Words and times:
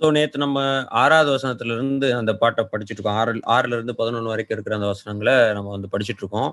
So 0.00 0.08
நேற்று 0.12 0.38
நம்ம 0.38 0.58
ஆறாவது 1.00 1.30
வசனத்துல 1.34 1.74
இருந்து 1.74 2.06
அந்த 2.14 2.32
பாட்டை 2.34 2.62
படிச்சுட்டு 2.64 2.98
இருக்கோம் 2.98 3.18
ஆறு 3.20 3.40
ஆறுல 3.56 3.76
இருந்து 3.78 3.94
பதினொன்று 3.94 4.32
வரைக்கும் 4.32 4.56
இருக்கிற 4.56 4.76
அந்த 4.76 4.86
வசனங்களை 4.86 5.34
நம்ம 5.52 5.70
வந்து 5.70 5.90
படிச்சுட்டு 5.92 6.22
இருக்கோம் 6.24 6.50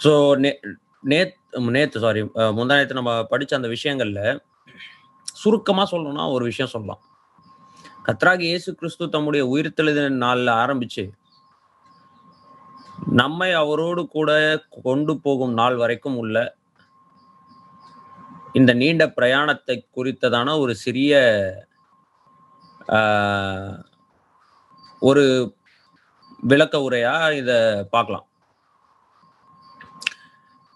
ஸோ 0.00 0.12
நே 0.36 0.50
நேத் 1.04 1.34
நேத்து 1.74 2.00
சாரி 2.00 2.22
முந்தா 2.56 2.76
நேற்று 2.78 3.00
நம்ம 3.00 3.14
படிச்ச 3.32 3.52
அந்த 3.54 3.68
விஷயங்கள்ல 3.68 4.22
சுருக்கமா 5.36 5.84
சொல்லணும்னா 5.92 6.24
ஒரு 6.32 6.44
விஷயம் 6.44 6.72
சொல்லலாம். 6.74 7.02
கத்ராகி 8.08 8.46
இயேசு 8.50 8.70
கிறிஸ்து 8.74 9.08
தம்முடைய 9.08 9.42
உயிர்த்தெழுதின 9.46 10.08
நாளில் 10.24 10.52
ஆரம்பிச்சு 10.62 11.04
நம்மை 13.18 13.50
அவரோடு 13.54 14.02
கூட 14.08 14.30
கொண்டு 14.82 15.12
போகும் 15.18 15.54
நாள் 15.54 15.76
வரைக்கும் 15.76 16.16
உள்ள 16.16 16.36
இந்த 18.54 18.72
நீண்ட 18.74 19.04
பிரயாணத்தை 19.18 19.76
குறித்ததான 19.96 20.58
ஒரு 20.58 20.74
சிறிய 20.76 21.12
ஒரு 25.02 25.24
விளக்க 26.42 26.76
உரையா? 26.78 27.14
இத 27.40 27.50
பார்க்கலாம் 27.90 28.26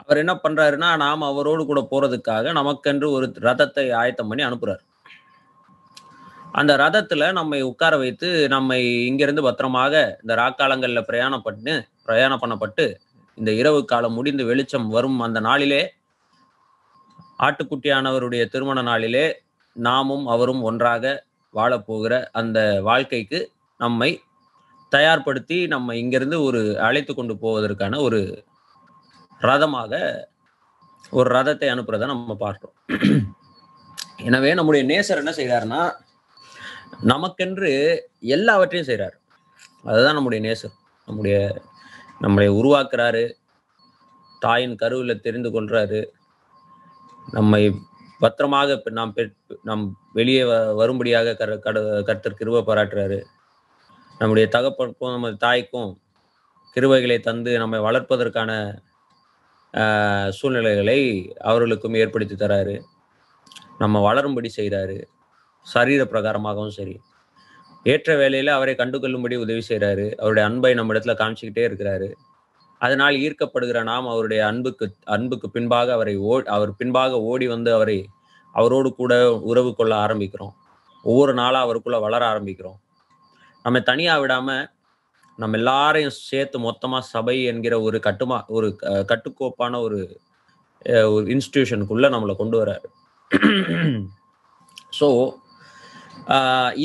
அவர் 0.00 0.20
என்ன 0.22 0.34
பண்றாருன்னா 0.34 0.88
நாம் 1.04 1.22
அவரோடு 1.22 1.62
கூட 1.66 1.80
போறதுக்காக 1.90 2.52
நமக்கென்று 2.60 3.06
ஒரு 3.16 3.26
ரதத்தை 3.48 3.84
ஆயத்தம் 4.00 4.28
பண்ணி 4.30 4.44
அனுப்புறாரு. 4.44 4.82
அந்த 6.60 6.72
ரதத்துல 6.76 7.32
நம்மை 7.32 7.60
உட்கார 7.62 7.94
வைத்து 7.96 8.28
நம்மை 8.48 8.78
இங்கிருந்து 9.06 9.42
பத்திரமாக 9.42 9.94
இந்த 10.22 10.34
ராக்காலங்கள்ல 10.34 11.02
பிரயாணம் 11.02 11.42
பண்ணு 11.42 11.74
பிரயாணம் 12.04 12.42
பண்ணப்பட்டு 12.42 12.84
இந்த 13.38 13.50
இரவு 13.52 13.80
காலம் 13.84 14.16
முடிந்து 14.18 14.44
வெளிச்சம் 14.44 14.88
வரும் 14.88 15.20
அந்த 15.20 15.40
நாளிலே 15.40 15.82
ஆட்டுக்குட்டியானவருடைய 17.46 18.42
திருமண 18.48 18.82
நாளிலே 18.82 19.26
நாமும் 19.76 20.26
அவரும் 20.26 20.62
ஒன்றாக 20.62 21.04
வாழப்போகிற 21.54 22.14
அந்த 22.32 22.58
வாழ்க்கைக்கு 22.82 23.40
நம்மை 23.80 24.10
தயார்படுத்தி 24.92 25.66
நம்ம 25.66 25.96
இங்கிருந்து 25.96 26.42
ஒரு 26.42 26.60
அழைத்து 26.80 27.14
கொண்டு 27.14 27.34
போவதற்கான 27.34 28.00
ஒரு 28.00 28.20
ரதமாக 29.40 29.92
ஒரு 31.10 31.28
ரதத்தை 31.36 31.68
அனுப்புறத 31.72 32.06
நம்ம 32.06 32.34
பார்க்கிறோம். 32.34 32.76
எனவே 34.28 34.50
நம்முடைய 34.54 34.82
நேசர் 34.92 35.20
என்ன 35.22 35.32
செய்கிறாருன்னா 35.36 35.80
நமக்கென்று 37.12 37.70
எல்லாவற்றையும் 38.36 38.88
செய்கிறார் 38.88 39.16
அதுதான் 39.82 40.14
நம்முடைய 40.14 40.40
நேசர். 40.48 40.74
நம்முடைய 41.06 41.36
நம்மளை 42.20 42.48
உருவாக்குறாரு. 42.58 43.24
தாயின் 44.40 44.76
கருவில் 44.76 45.20
தெரிந்து 45.20 45.50
கொள்றாரு. 45.50 46.00
நம்மை 47.32 47.62
பத்திரமாக 48.22 48.82
பெ- 48.84 48.90
நாம் 48.90 49.14
நாம் 49.62 49.98
வெளியே 50.12 50.42
வ- 50.42 50.74
வரும்படியாக 50.74 51.34
கர 51.34 51.58
கட 51.58 52.02
கர்த்தர் 52.02 52.34
கிருபை 52.34 52.60
பாராட்டுறாரு. 52.60 53.22
நம்முடைய 54.18 54.48
தகப்பனுக்கும் 54.52 55.10
நமது 55.10 55.36
தாய்க்கும் 55.36 56.00
கிருபைகளை 56.74 57.20
தந்து 57.20 57.58
நம்மை 57.58 57.80
வளர்ப்பதற்கான 57.80 58.78
சூழ்நிலைகளை 60.30 61.32
அவர்களுக்கும் 61.40 61.94
ஏற்படுத்தி 61.94 62.34
தராரு. 62.34 62.80
நம்ம 63.78 64.12
வளரும்படி 64.12 64.50
செய்கிறாரு 64.56 65.02
சரீர 65.62 66.04
பிரகாரமாகவும் 66.04 66.68
சரி. 66.68 67.00
ஏற்ற 67.84 68.16
வேலையில் 68.16 68.48
அவரை 68.48 68.74
கண்டுகொள்ளும்படி 68.74 69.36
உதவி 69.36 69.62
செய்கிறாரு 69.68 70.14
அவருடைய 70.14 70.48
அன்பை 70.48 70.74
நம்ம 70.74 70.94
இடத்துல 70.94 70.96
காமிச்சிக்கிட்டே 70.96 71.68
இருக்கிறாரு. 71.68 72.12
அதனால் 72.82 73.16
ஈர்க்கப்படுகிற 73.24 73.78
நாம் 73.90 74.12
அவருடைய 74.12 74.40
அன்புக்கு 74.50 74.86
அன்புக்கு 75.16 75.48
பின்பாக 75.56 75.92
அவரை 75.98 76.14
ஓ 76.30 76.34
அவர் 76.56 76.72
பின்பாக 76.80 77.20
ஓடி 77.30 77.46
வந்து 77.54 77.70
அவரை 77.78 77.98
அவரோடு 78.54 78.88
கூட 79.00 79.12
உறவு 79.50 79.70
கொள்ள 79.74 79.92
ஆரம்பிக்கிறோம். 80.04 80.54
ஒவ்வொரு 81.04 81.32
நாளாக 81.40 81.64
அவருக்குள்ள 81.66 81.98
வளர 82.06 82.22
ஆரம்பிக்கிறோம். 82.32 82.78
நம்ம 83.64 83.80
தனியாக 83.90 84.22
விடாமல் 84.22 84.64
நம்ம 85.38 85.56
எல்லாரையும் 85.58 86.16
சேர்த்து 86.30 86.56
மொத்தமாக 86.66 87.08
சபை 87.14 87.36
என்கிற 87.52 87.74
ஒரு 87.86 87.98
கட்டுமா 88.06 88.38
ஒரு 88.56 88.68
கட்டுக்கோப்பான 89.10 89.80
ஒரு 89.86 89.98
ஒரு 91.14 91.24
இன்ஸ்டிடியூஷனுக்குள்ளே 91.34 92.08
நம்மளை 92.14 92.34
கொண்டு 92.36 92.56
வராரு 92.62 92.88
ஸோ 94.98 95.08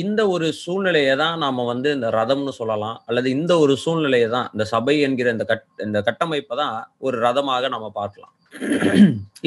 இந்த 0.02 0.20
ஒரு 0.34 0.46
சூழ்நிலையை 0.62 1.14
தான் 1.22 1.36
நாம 1.44 1.64
வந்து 1.70 1.88
இந்த 1.96 2.08
ரதம்னு 2.18 2.52
சொல்லலாம். 2.60 2.96
அல்லது 3.08 3.28
இந்த 3.36 3.52
ஒரு 3.64 3.74
சூழ்நிலையை 3.84 4.28
தான் 4.36 4.48
இந்த 4.54 4.64
சபை 4.72 4.94
என்கிற 5.06 5.30
இந்த 5.36 5.44
கட் 5.50 5.66
இந்த 5.86 5.98
கட்டமைப்பை 6.08 6.56
தான் 6.62 6.74
ஒரு 7.06 7.16
ரதமாக 7.26 7.68
நம்ம 7.74 7.86
பார்க்கலாம். 8.00 8.34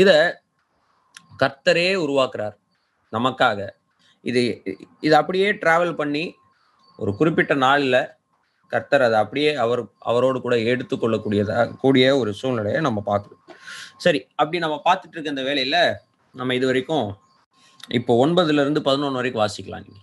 இத 0.02 0.12
கர்த்தரே 1.44 1.90
உருவாக்குறார் 2.06 2.56
நமக்காக. 3.14 3.60
இது 4.26 4.42
இது 5.06 5.14
அப்படியே 5.20 5.48
டிராவல் 5.62 6.00
பண்ணி 6.02 6.24
ஒரு 7.00 7.12
குறிப்பிட்ட 7.20 7.54
நாளில் 7.66 8.02
கர்த்தர் 8.72 9.06
அதை 9.08 9.18
அப்படியே 9.24 9.50
அவர் 9.64 9.82
அவரோடு 10.10 10.38
கூட 10.42 10.56
எடுத்துக்கொள்ளக்கூடியதா 10.72 11.58
கூடிய 11.84 12.06
ஒரு 12.22 12.32
சூழ்நிலையை 12.42 12.80
நம்ம 12.88 13.00
பார்க்குறோம் 13.10 13.42
சரி 14.06 14.20
அப்படி 14.36 14.60
நம்ம 14.66 14.78
பார்த்துட்டு 14.88 15.16
இருக்க 15.16 15.36
இந்த 15.36 15.44
வேலையில 15.50 15.80
நம்ம 16.36 16.56
இது 16.60 16.70
வரைக்கும் 16.70 17.08
இப்போ 17.90 18.26
ஒன்பதுல 18.26 18.62
இருந்து 18.62 18.82
பதினொன்று 18.82 19.16
வரைக்கும் 19.16 19.44
வாசிக்கலாம் 19.44 19.86
நீங்க. 19.86 20.02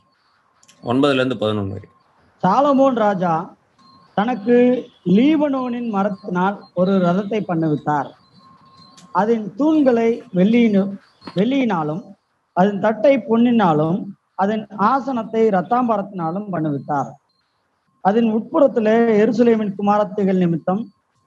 ஒன்பதுல 0.83 1.15
இருந்து 1.15 1.37
பதினொன்று 1.37 1.75
வரைக்கும். 1.75 1.95
சாலமோன் 2.43 2.97
ராஜா 2.97 3.33
தனக்கு 4.17 4.57
லீபனோனின் 5.07 5.91
மரத்தினால் 5.91 6.57
ஒரு 6.75 6.99
ரதத்தை 6.99 7.41
பண்ணுவித்தார் 7.41 8.09
அதன் 9.13 9.55
தூண்களை 9.57 10.09
வெள்ளியினு 10.35 10.83
வெள்ளியினாலும் 11.37 12.03
அதன் 12.57 12.81
தட்டை 12.81 13.15
பொன்னினாலும் 13.19 13.99
அதன் 14.35 14.67
ஆசனத்தை 14.77 15.51
ரத்தாம்பரத்தினாலும் 15.51 16.47
பண்ணுவித்தார் 16.53 17.11
அதன் 18.05 18.29
உட்புறத்திலே 18.33 18.97
எருசலேமின் 19.23 19.75
குமாரத்திகள் 19.75 20.37
நிமித்தம் 20.37 20.83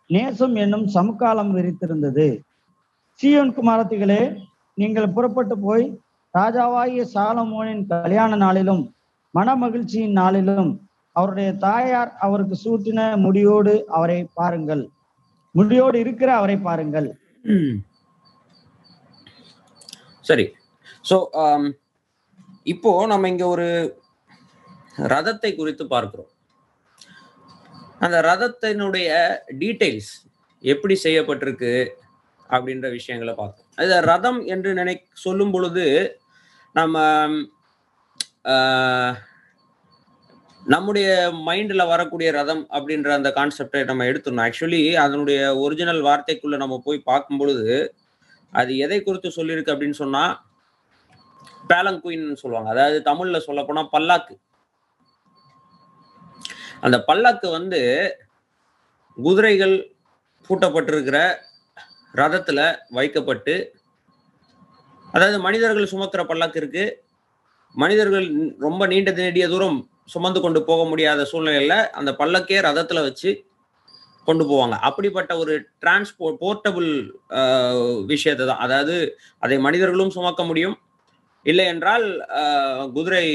நேசம் 0.07 0.55
என்னும் 0.55 0.87
சமுக்காலம் 0.87 1.51
விரித்திருந்தது. 1.55 2.41
சீயோன் 3.19 3.53
குமாரத்திகளே 3.55 4.21
நீங்கள் 4.73 5.13
புறப்பட்டு 5.13 5.59
போய் 5.59 5.85
ராஜாவாகிய 6.33 7.03
சாலமோனின் 7.13 7.83
கல்யாண 7.91 8.35
நாளிலும் 8.35 8.83
மனமகிழ்ச்சியின் 9.33 10.17
நாளிலும் 10.21 10.71
அவருடைய 11.15 11.49
தாயார் 11.65 12.11
அவருக்கு 12.25 12.55
சூட்டின 12.63 12.99
முடியோடு 13.25 13.73
அவரை 13.97 14.19
பாருங்கள். 14.39 14.83
முடியோடு 15.55 15.97
இருக்கிற 16.03 16.29
அவரை 16.35 16.57
பாருங்கள். 16.67 17.09
சரி. 20.25 20.45
ஸோ 21.09 21.15
um, 21.41 21.63
இப்போ 22.73 22.91
நம்ம 23.11 23.29
இங்க 23.33 23.45
ஒரு 23.47 23.67
ரதத்தை 25.13 25.51
குறித்து 25.55 25.83
பார்க்கிறோம். 25.87 26.31
அந்த 28.05 28.17
ரதத்தினுடைய 28.29 29.09
டீடைல்ஸ் 29.61 30.13
எப்படி 30.63 30.95
செய்யப்பட்டிருக்கு 31.05 31.73
அப்படின்ற 32.49 32.87
விஷயங்களை 32.91 33.33
பார்த்தோம் 33.35 33.67
அது 33.81 33.99
ரதம் 34.11 34.39
என்று 34.53 34.69
நினை 34.73 34.95
சொல்லும் 35.25 35.53
பொழுது 35.55 35.85
நம்ம 36.79 36.97
நம்முடைய 40.63 41.07
மைண்டில் 41.47 41.89
வரக்கூடிய 41.91 42.31
ரதம் 42.31 42.61
அப்படின்ற 42.75 43.09
அந்த 43.17 43.29
கான்செப்டை 43.37 43.79
நம்ம 43.89 44.05
எடுத்துடணும். 44.09 44.43
ஆக்சுவலி 44.45 44.81
அதனுடைய 45.03 45.39
ஒரிஜினல் 45.63 46.01
வார்த்தைக்குள்ளே 46.07 46.57
நம்ம 46.63 46.75
போய் 46.85 47.07
பார்க்கும் 47.09 47.39
பொழுது 47.41 47.73
அது 48.59 48.71
எதை 48.85 48.99
குறித்து 49.03 49.29
சொல்லியிருக்கு 49.37 49.73
அப்படின்னு 49.73 49.99
சொன்னால் 50.01 50.33
பேலங்குயின்னு 51.71 52.41
சொல்லுவாங்க. 52.43 52.69
அதாவது 52.75 52.97
தமிழில் 53.09 53.45
சொல்லப்போனால் 53.47 53.91
பல்லாக்கு. 53.95 54.35
அந்த 56.85 56.97
பல்லாக்கு 57.09 57.47
வந்து 57.57 57.81
குதிரைகள் 59.17 59.75
பூட்டப்பட்டிருக்கிற 60.47 61.17
ரதத்தில் 62.21 62.65
வைக்கப்பட்டு 62.97 63.55
அதாவது 65.15 65.37
மனிதர்கள் 65.45 65.91
சுமக்கிற 65.93 66.21
பல்லாக்கு 66.31 66.59
இருக்கு 66.61 66.83
மனிதர்கள் 67.75 68.27
ரொம்ப 68.65 68.81
நீண்ட 68.91 69.11
நெடிய 69.19 69.45
தூரம் 69.53 69.79
சுமந்து 70.13 70.39
கொண்டு 70.43 70.59
போக 70.69 70.81
முடியாத 70.91 71.25
சூழ்நிலையில 71.31 71.75
அந்த 71.99 72.11
பல்லக்கே 72.19 72.57
ரதத்துல 72.67 73.01
வச்சு 73.07 73.31
கொண்டு 74.27 74.43
போவாங்க. 74.49 74.75
அப்படிப்பட்ட 74.87 75.31
ஒரு 75.43 75.53
டிரான்ஸ்போர்ட் 75.83 76.39
போர்ட்டபிள் 76.41 76.89
விஷயத்தை 78.11 78.43
தான். 78.49 78.61
அதாவது 78.65 78.95
அதை 79.43 79.57
மனிதர்களும் 79.67 80.15
சுமக்க 80.17 80.41
முடியும். 80.49 80.75
இல்லை 81.45 81.65
என்றால் 81.73 82.05
குதிரை 82.95 83.25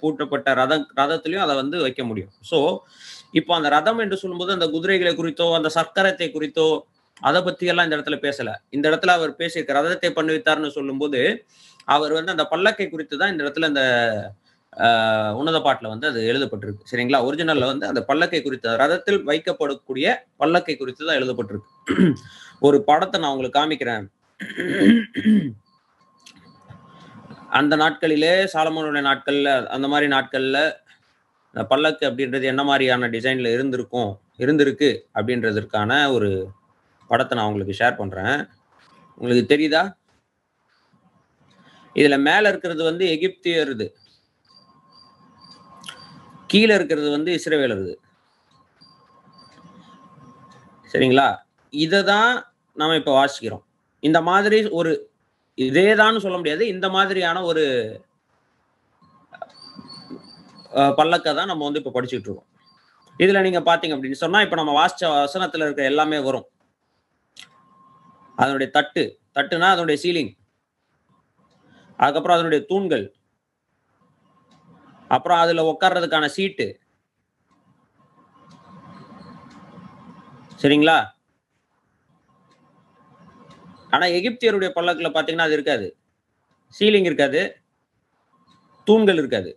பூட்டப்பட்ட 0.00 0.48
ரதம் 0.60 0.86
ரதத்திலையும் 1.00 1.44
அதை 1.44 1.54
வந்து 1.62 1.76
வைக்க 1.84 2.02
முடியும். 2.08 2.32
ஸோ 2.50 2.58
இப்போ 3.40 3.52
அந்த 3.58 3.68
ரதம் 3.76 4.00
என்று 4.04 4.16
சொல்லும்போது 4.22 4.56
அந்த 4.56 4.66
குதிரைகளை 4.74 5.12
குறித்தோ 5.20 5.46
அந்த 5.58 5.68
சக்கரத்தை 5.78 6.28
குறித்தோ 6.34 6.68
அதை 7.22 7.40
பத்தி 7.42 7.64
எல்லாம் 7.66 7.86
இந்த 7.86 7.96
இடத்துல 7.98 8.16
பேசல. 8.22 8.48
இந்த 8.72 8.84
இடத்துல 8.90 9.14
அவர் 9.18 9.32
பேசியிருக்க 9.38 9.78
ரதத்தை 9.78 10.10
பண்ணுவித்தார்னு 10.16 10.70
சொல்லும்போது 10.76 11.20
அவர் 11.88 12.12
வந்து 12.12 12.34
அந்த 12.34 12.44
பல்லக்கை 12.52 12.86
குறித்து 12.88 13.14
தான் 13.16 13.32
இந்த 13.32 13.44
இடத்துல 13.44 13.70
அந்த 13.72 13.84
ஆஹ், 14.72 15.32
உன்னத 15.38 15.58
பாட்டுல 15.58 15.88
வந்து 15.88 16.06
அது 16.08 16.20
எழுதப்பட்டிருக்கு. 16.28 16.86
சரிங்களா? 16.90 17.18
ஒரிஜினல்ல 17.26 17.66
வந்து 17.66 17.86
அந்த 17.88 18.00
பல்லக்கை 18.08 18.40
குறித்து 18.42 18.76
ரதத்தில் 18.80 19.18
வைக்கப்படக்கூடிய 19.26 20.06
பல்லக்கை 20.40 20.74
குறித்து 20.76 21.02
தான் 21.04 21.18
எழுதப்பட்டிருக்கு. 21.18 22.06
ஒரு 22.62 22.78
படத்தை 22.82 23.20
நான் 23.20 23.32
உங்களுக்கு 23.32 23.58
காமிக்கிறேன். 23.58 24.06
அந்த 27.52 27.74
நாட்களிலே 27.76 28.32
சாலமோனுடைய 28.52 29.04
நாட்கள்ல 29.06 29.48
அந்த 29.74 29.86
மாதிரி 29.88 30.08
நாட்கள்ல 30.08 30.58
பல்லக்கு 31.70 32.04
அப்படின்றது 32.08 32.44
என்ன 32.44 32.62
மாதிரியான 32.64 33.08
டிசைன்ல 33.08 33.52
இருந்திருக்கும் 33.52 34.10
இருந்திருக்கு 34.38 34.90
அப்படின்றதற்கான 35.14 35.90
ஒரு 36.12 36.30
படத்தை 37.12 37.34
நான் 37.38 37.48
உங்களுக்கு 37.50 37.78
ஷேர் 37.80 37.98
பண்றேன். 38.00 38.36
உங்களுக்கு 39.20 39.44
தெரியுதா? 39.52 39.82
இதுல 42.00 42.16
மேல 42.28 42.50
இருக்கிறது 42.52 42.82
வந்து 42.90 43.04
எகிப்தியருது 43.14 43.86
கீழே 46.52 46.72
இருக்கிறது 46.78 47.08
வந்து 47.16 47.30
இஸ்ரேவேலருது 47.38 47.92
சரிங்களா? 50.92 51.28
இதை 51.72 52.00
தான் 52.12 52.32
நம்ம 52.80 52.96
இப்போ 53.00 53.12
வாசிக்கிறோம். 53.18 53.64
இந்த 54.08 54.18
மாதிரி 54.28 54.58
ஒரு 54.78 54.90
இதேதான்னு 55.58 56.22
சொல்ல 56.24 56.36
முடியாது. 56.40 56.64
இந்த 56.74 56.86
மாதிரியான 56.96 57.42
ஒரு 57.50 57.64
பல்லக்கை 60.98 61.32
தான் 61.38 61.50
நம்ம 61.50 61.64
வந்து 61.66 61.80
இப்போ 61.80 61.92
படிச்சுட்டு 61.94 62.28
இருக்கோம். 62.28 62.48
இதுல 63.22 63.40
நீங்க 63.46 63.60
பாத்தீங்க 63.68 63.96
அப்படின்னு 63.96 64.22
சொன்னா 64.24 64.38
இப்போ 64.44 64.56
நம்ம 64.60 64.74
வாசிச்ச 64.80 65.02
வசனத்துல 65.14 65.66
இருக்க 65.66 65.82
எல்லாமே 65.92 66.18
வரும். 66.28 66.46
அதனுடைய 68.36 68.72
தட்டு 68.72 69.20
தட்டுனா 69.36 69.68
அதனுடைய 69.70 70.02
சீலிங் 70.02 70.32
அதுக்கப்புறம் 71.96 72.36
அதனுடைய 72.36 72.64
தூண்கள். 72.66 73.16
அப்புறம் 75.08 75.38
அதுல 75.38 75.64
உட்கார்றதுக்கான 75.72 76.24
சீட்டு 76.26 76.66
சரிங்களா? 80.62 80.96
ஆனா 83.90 84.06
எகிப்தியருடைய 84.06 84.68
பல்லக்கில் 84.68 85.14
பார்த்தீங்கன்னா 85.14 85.46
அது 85.48 85.52
இருக்காது. 85.52 85.96
சீலிங் 86.78 87.08
இருக்காது. 87.10 87.40
தூண்கள் 88.84 89.16
இருக்காது. 89.16 89.50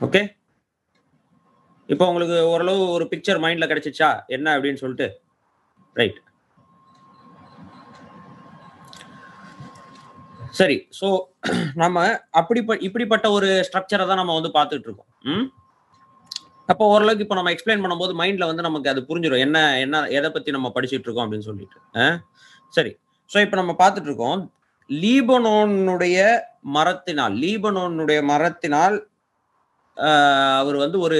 ஓகே 0.00 0.22
இப்போ 1.88 2.08
உங்களுக்கு 2.08 2.46
ஓரளவு 2.46 2.88
ஒரு 2.88 3.04
பிக்சர் 3.04 3.42
மைண்ட்ல 3.44 3.66
கிடைச்சிச்சா? 3.70 4.22
என்ன 4.26 4.58
அப்படின்னு 4.58 4.74
சொல்லிட்டு. 4.74 5.25
ரைட் 5.96 6.18
சரி 10.54 10.76
ஸோ 10.98 11.08
நம்ம 11.82 11.96
அப்படி 12.32 12.60
இப்படிப்பட்ட 12.80 13.26
ஒரு 13.30 13.48
ஸ்ட்ரக்சரை 13.66 14.04
தான் 14.06 14.20
நம்ம 14.20 14.34
வந்து 14.34 14.50
பார்த்துட்டு 14.56 14.88
இருக்கோம். 14.88 15.10
ம்? 15.24 15.46
அப்போ 16.68 16.84
ஓரளவுக்கு 16.92 17.24
இப்போ 17.24 17.36
நம்ம 17.38 17.50
எக்ஸ்பிளைன் 17.54 17.82
பண்ணும்போது 17.82 18.12
மைண்ட்ல 18.12 18.46
வந்து 18.46 18.62
நமக்கு 18.62 18.88
அது 18.92 19.00
புரிஞ்சிடும் 19.08 19.44
என்ன 19.46 19.58
என்ன 19.76 20.00
எதை 20.18 20.28
பத்தி 20.30 20.50
நம்ம 20.50 20.70
படிச்சுட்டு 20.76 21.06
இருக்கோம் 21.06 21.26
அப்படின்னு 21.26 21.48
சொல்லிட்டு. 21.50 21.78
ஆ? 21.94 22.06
சரி. 22.74 22.92
ஸோ 23.30 23.36
இப்போ 23.44 23.56
நம்ம 23.56 23.72
பார்த்துட்டு 23.82 24.10
இருக்கோம். 24.10 24.40
லீபனோனுடைய 24.90 26.18
மரத்தினால் 26.76 27.34
லீபனோனுடைய 27.44 28.18
மரத்தினால் 28.24 28.96
அவர் 30.60 30.76
வந்து 30.76 30.98
ஒரு 31.00 31.18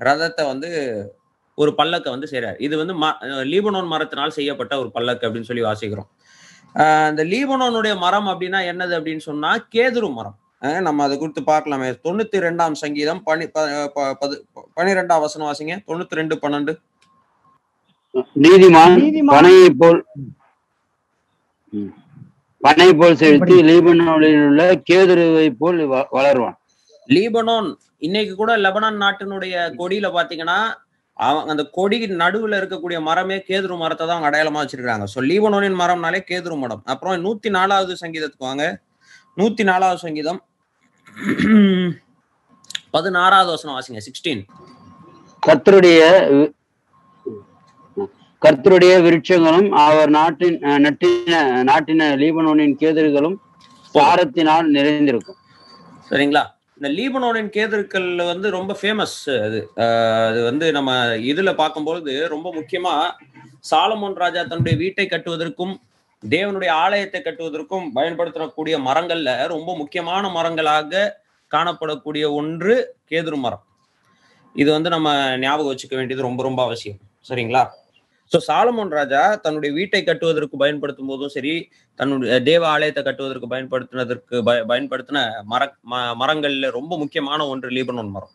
ரதத்தை 0.00 0.44
வந்து 0.46 0.70
ஒரு 1.60 1.74
பல்லக்கை 1.78 2.08
வந்து 2.08 2.28
செய்றார். 2.30 2.60
இது 2.60 2.76
வந்து 2.76 2.94
ம 3.00 3.12
லீபனோன் 3.22 3.86
மரத்தினால் 3.86 4.28
செய்யப்பட்ட 4.28 4.78
ஒரு 4.78 4.90
பல்லக்கு 4.90 5.26
அப்படின்னு 5.26 5.42
சொல்லி 5.42 5.62
வாசிக்கிறோம். 5.62 6.08
இந்த 7.08 7.24
லீபனோனுடைய 7.24 7.96
மரம் 7.96 8.26
அப்படின்னா 8.26 8.60
என்னது 8.70 8.94
அப்படின்னு 8.98 9.18
சொன்னா 9.18 9.66
கேதுரு 9.74 10.12
மரம். 10.12 10.36
நம்ம 10.80 11.02
அதை 11.02 11.18
குறித்து 11.18 11.40
பார்க்கலாமே. 11.40 11.94
தொண்ணூத்தி 12.04 12.36
ரெண்டாம் 12.46 12.72
சங்கீதம் 12.72 13.22
பனி 13.22 13.44
பனிரெண்டாம் 14.76 15.20
வசனம் 15.20 15.52
வாசிங்க. 15.52 15.78
தொண்ணூத்தி 15.86 16.10
ரெண்டு 16.10 16.38
பன்னெண்டு. 16.42 16.76
நீதிமான் 18.40 19.22
பனையை 19.26 19.68
போல். 19.78 20.04
பனை 22.60 22.94
போல் 22.94 23.16
செலுத்தி 23.16 23.62
லீபனோனில் 23.62 24.46
உள்ள 24.46 24.82
கேதுருவை 24.90 25.54
போல் 25.58 25.88
வ- 25.88 26.06
வளருவான். 26.12 26.58
லீபனோன் 27.06 27.74
இன்னைக்கு 27.98 28.34
கூட 28.34 28.56
லெபனான் 28.56 29.00
நாட்டினுடைய 29.04 29.54
கொடியில 29.78 30.08
பாத்தீங்கன்னா 30.10 30.88
அவங்க 31.20 31.50
அந்த 31.50 31.64
கொடி 31.64 32.06
நடுவுல 32.06 32.56
இருக்கக்கூடிய 32.58 33.02
மரமே 33.02 33.36
கேதுரு 33.48 33.76
மரத்தை 33.76 34.06
தான் 34.06 34.22
அவங்க 34.22 34.28
அடையாளமா 34.28 34.62
வச்சிருக்காங்க 34.64 35.04
ஸோ 35.14 35.22
லீபனோனின் 35.22 35.80
மரம்னாலே 35.80 36.20
கேதுரு 36.30 36.58
மரம் 36.58 36.82
அப்புறம் 36.84 37.24
நூத்தி 37.24 37.50
நாலாவது 37.50 37.96
சங்கீதத்துக்கு 38.00 38.38
வாங்க. 38.38 38.80
நூத்தி 39.36 39.62
நாலாவது 39.62 39.98
சங்கீதம். 39.98 40.44
பதினாறாவது 42.90 43.50
வசனம் 43.50 43.80
வாசிங்க. 43.80 43.98
சிக்ஸ்டீன் 43.98 44.42
கர்த்தருடைய 45.46 46.00
வி- 46.32 46.52
கர்த்தருடைய 48.42 48.94
விருட்சங்களும் 49.00 49.68
அவர் 49.68 50.10
நாட்டின் 50.10 50.58
நட்டின 50.58 51.32
நாட்டின 51.64 52.16
லீபனோனின் 52.16 52.76
கேதுருகளும் 52.80 53.36
சாரத்தினால் 53.94 54.62
நிறைந்திருக்கும். 54.62 55.36
சரிங்களா? 56.10 56.42
இந்த 56.80 56.88
லீபனோனின் 56.98 57.48
கேதுருக்கள் 57.54 58.26
வந்து 58.26 58.50
ரொம்ப 58.50 58.76
ஃபேமஸ் 58.82 59.16
அது. 59.46 59.58
அது 60.28 60.44
வந்து 60.44 60.72
நம்ம 60.72 60.92
இதுல 61.30 61.54
பார்க்கும்பொழுது 61.54 62.28
ரொம்ப 62.28 62.54
முக்கியமா 62.54 62.92
சாலமோன் 63.70 64.14
ராஜா 64.14 64.42
தன்னுடைய 64.42 64.78
வீட்டை 64.78 65.06
கட்டுவதற்கும் 65.06 65.74
தேவனுடைய 66.28 66.68
ஆலயத்தை 66.68 67.20
கட்டுவதற்கும் 67.20 67.86
பயன்படுத்தக்கூடிய 67.94 68.78
மரங்கள்ல 68.78 69.46
ரொம்ப 69.46 69.76
முக்கியமான 69.76 70.28
மரங்களாக 70.28 71.18
காணப்படக்கூடிய 71.50 72.32
ஒன்று 72.32 72.96
கேதுரு 73.10 73.36
மரம். 73.36 73.64
இது 74.54 74.72
வந்து 74.72 74.90
நம்ம 74.90 75.36
ஞாபகம் 75.38 75.72
வச்சுக்க 75.72 75.94
வேண்டியது 75.94 76.22
ரொம்ப 76.22 76.42
ரொம்ப 76.42 76.62
அவசியம். 76.62 76.98
சரிங்களா? 77.28 77.62
ஸோ 78.32 78.38
சாலமோன் 78.48 78.88
ராஜா 78.88 79.34
தன்னுடைய 79.34 79.74
வீட்டை 79.74 80.04
கட்டுவதற்கு 80.04 80.56
பயன்படுத்தும் 80.56 81.06
போதும் 81.06 81.28
சரி 81.28 81.68
தன்னுடைய 81.94 82.42
தேவ 82.42 82.66
ஆலயத்தை 82.66 83.02
கட்டுவதற்கு 83.02 83.48
பயன்படுத்தினதற்கு 83.48 84.42
பய- 84.42 84.64
பயன்படுத்தின 84.66 85.42
மர 85.44 85.76
ம- 85.90 86.14
மரங்கள்ல 86.20 86.70
ரொம்ப 86.70 86.98
முக்கியமான 86.98 87.46
ஒன்று 87.46 87.70
லீபனோன் 87.70 88.10
மரம். 88.10 88.30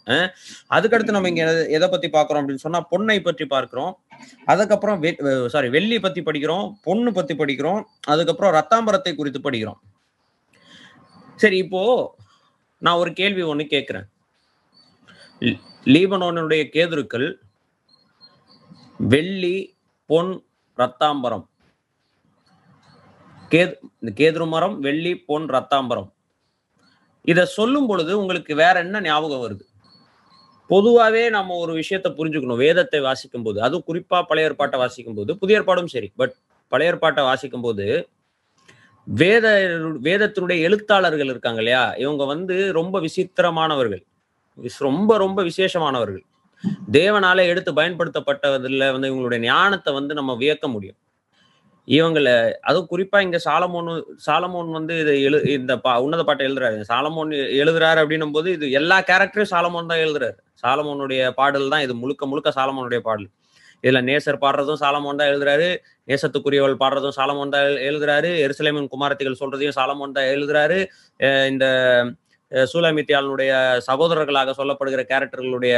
அதுக்கடுத்து 0.69 1.11
நம்ம 1.11 1.29
இங்க 1.29 1.51
எதை- 1.51 1.69
எதை 1.69 1.89
பத்தி 1.89 2.09
பாக்குறோம் 2.09 2.41
அப்படின்னு 2.41 2.55
சொன்னா 2.55 2.87
பொன்னை 2.91 3.19
பற்றி 3.19 3.45
பார்க்கிறோம். 3.45 3.97
அதுக்கப்புறம் 4.45 5.03
சாரி 5.47 5.69
வெள்ளி 5.69 5.99
பத்தி 5.99 6.21
படிக்கிறோம் 6.21 6.73
பொண்ணு 6.83 7.13
பத்தி 7.13 7.35
படிக்கிறோம் 7.35 7.83
அதுக்கப்புறம் 8.07 8.53
ரத்தாம்பரத்தை 8.53 9.15
குறித்து 9.15 9.51
படிக்கிறோம். 9.51 9.79
சரி 11.35 11.57
இப்போ 11.57 12.15
நான் 12.77 12.97
ஒரு 12.97 13.13
கேள்வி 13.13 13.43
ஒண்ணு 13.43 13.65
கேட்கிறேன் 13.65 14.07
லீபனோனுடைய 15.85 16.63
கேதுருக்கள் 16.73 17.33
வெள்ளி 18.97 19.74
பொன் 20.05 20.43
ரத்தாம்பரம் 20.77 21.45
கேது 23.49 23.75
இந்த 23.99 24.13
கேதுரு 24.15 24.47
மரம் 24.47 24.79
வெள்ளி 24.79 25.19
பொன் 25.19 25.49
ரத்தாம்பரம் 25.49 26.11
இதை 27.21 27.45
சொல்லும் 27.45 27.87
பொழுது 27.87 28.19
உங்களுக்கு 28.19 28.55
வேற 28.55 28.79
என்ன 28.79 29.01
ஞாபகம் 29.01 29.41
வருது? 29.41 29.61
பொதுவாகவே 30.67 31.29
நம்ம 31.29 31.55
ஒரு 31.55 31.73
விஷயத்தை 31.73 32.11
புரிஞ்சுக்கணும். 32.11 32.55
வேதத்தை 32.55 32.99
வாசிக்கும் 32.99 33.43
போது 33.43 33.61
அதுவும் 33.61 33.83
குறிப்பா 33.87 34.21
பழைய 34.23 34.49
ஏற்பாட்டை 34.49 34.79
வாசிக்கும் 34.79 35.13
போது 35.13 35.37
புதிய 35.37 35.57
ஏற்பாடும் 35.57 35.87
சரி 35.87 36.11
பட் 36.15 36.33
பழைய 36.67 36.91
ஏற்பாட்டை 36.91 37.23
வாசிக்கும் 37.23 37.61
போது 37.61 38.09
வேத 39.03 39.49
வேதத்தினுடைய 40.01 40.59
எழுத்தாளர்கள் 40.61 41.25
இருக்காங்க 41.25 41.57
இல்லையா? 41.57 41.91
இவங்க 41.91 42.25
வந்து 42.25 42.71
ரொம்ப 42.71 42.99
விசித்திரமானவர்கள். 42.99 44.05
விஸ்- 44.61 44.79
ரொம்ப 44.79 45.17
ரொம்ப 45.17 45.43
விசேஷமானவர்கள். 45.43 46.21
தேவனால 46.97 47.47
எடுத்து 47.51 47.71
பயன்படுத்தப்பட்டதுல 47.73 48.91
வந்து 48.95 49.09
இவங்களுடைய 49.11 49.41
ஞானத்தை 49.49 49.91
வந்து 49.93 50.13
நம்ம 50.13 50.33
வியக்க 50.43 50.67
முடியும். 50.67 50.99
இவங்கள 51.87 52.27
அதுவும் 52.61 52.89
குறிப்பா 52.91 53.17
இங்க 53.21 53.39
சாலமோன் 53.47 53.89
சாலமோன் 54.27 54.69
வந்து 54.71 54.93
இதை 55.03 55.13
எழு 55.23 55.39
இந்த 55.57 55.73
பா 55.77 55.91
உன்னத 56.05 56.23
பாட்டை 56.23 56.45
எழுதுறாரு. 56.47 56.77
சாலமோன் 56.91 57.31
எழுதுறாரு 57.61 57.99
அப்படின்னும் 58.03 58.35
போது 58.37 58.49
இது 58.51 58.67
எல்லா 58.71 58.97
கேரக்டரும் 59.09 59.51
சாலமோன் 59.53 59.91
தான் 59.91 60.03
எழுதுறாரு. 60.05 60.37
சாலமோனுடைய 60.63 61.21
பாடல் 61.33 61.69
தான் 61.69 61.83
இது 61.87 61.95
முழுக்க 62.03 62.25
முழுக்க 62.25 62.51
சாலமோனுடைய 62.57 63.01
பாடல். 63.01 63.29
இதுல 63.83 63.99
நேசர் 64.09 64.43
பாடுறதும் 64.43 64.81
சாலமோன் 64.83 65.19
தான் 65.21 65.31
எழுதுறாரு. 65.31 65.67
நேசத்துக்குரியவள் 66.07 66.77
பாடுறதும் 66.83 67.17
சாலமோன் 67.19 67.53
தான் 67.55 67.67
எழுதுறாரு. 67.89 68.31
எருசலேமின் 68.45 68.91
குமாரத்திகள் 68.95 69.41
சொல்றதையும் 69.41 69.77
சாலமோன் 69.79 70.17
தான் 70.19 70.31
எழுதுறாரு. 70.35 70.79
அஹ் 71.19 71.47
இந்த 71.51 71.65
அஹ் 72.51 72.67
சூலாமித்தியாளனுடைய 72.71 73.51
சகோதரர்களாக 73.89 74.53
சொல்லப்படுகிற 74.57 75.01
கேரக்டர்களுடைய 75.11 75.75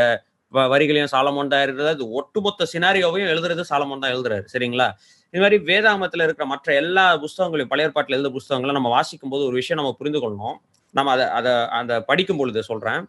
வரிகளையும் 0.54 1.12
சாலமோன் 1.12 1.52
தான் 1.54 1.64
எழுதுறாரு 1.68 1.98
இது 1.98 2.12
ஒட்டுமொத்த 2.12 2.68
சினாரியோவையும் 2.74 3.32
எழுதுறது 3.34 3.64
சாலமோன் 3.70 4.04
தான் 4.04 4.14
எழுதுறாரு. 4.16 4.46
சரிங்களா? 4.54 4.88
இது 5.34 5.42
மாதிரி 5.42 5.58
வேதாமத்தில் 5.64 6.24
இருக்கிற 6.24 6.46
மற்ற 6.48 6.74
எல்லா 6.74 7.06
புஸ்தகங்களையும் 7.24 7.72
பழைய 7.74 7.90
பாட்டில் 7.92 8.18
எழுத 8.18 8.30
புஸ்தகங்களை 8.30 8.74
நம்ம 8.74 8.90
வாசிக்கும் 8.90 9.30
போது 9.30 9.44
ஒரு 9.46 9.56
விஷயம் 9.56 9.80
நம்ம 9.82 9.96
புரிந்து 10.00 10.20
கொள்ளணும் 10.24 10.58
நம்ம 10.96 11.12
அதை 11.12 11.26
அதை 11.30 11.54
அந்த 11.80 11.94
படிக்கும் 12.02 12.38
பொழுது 12.38 12.64
சொல்றேன். 12.64 13.02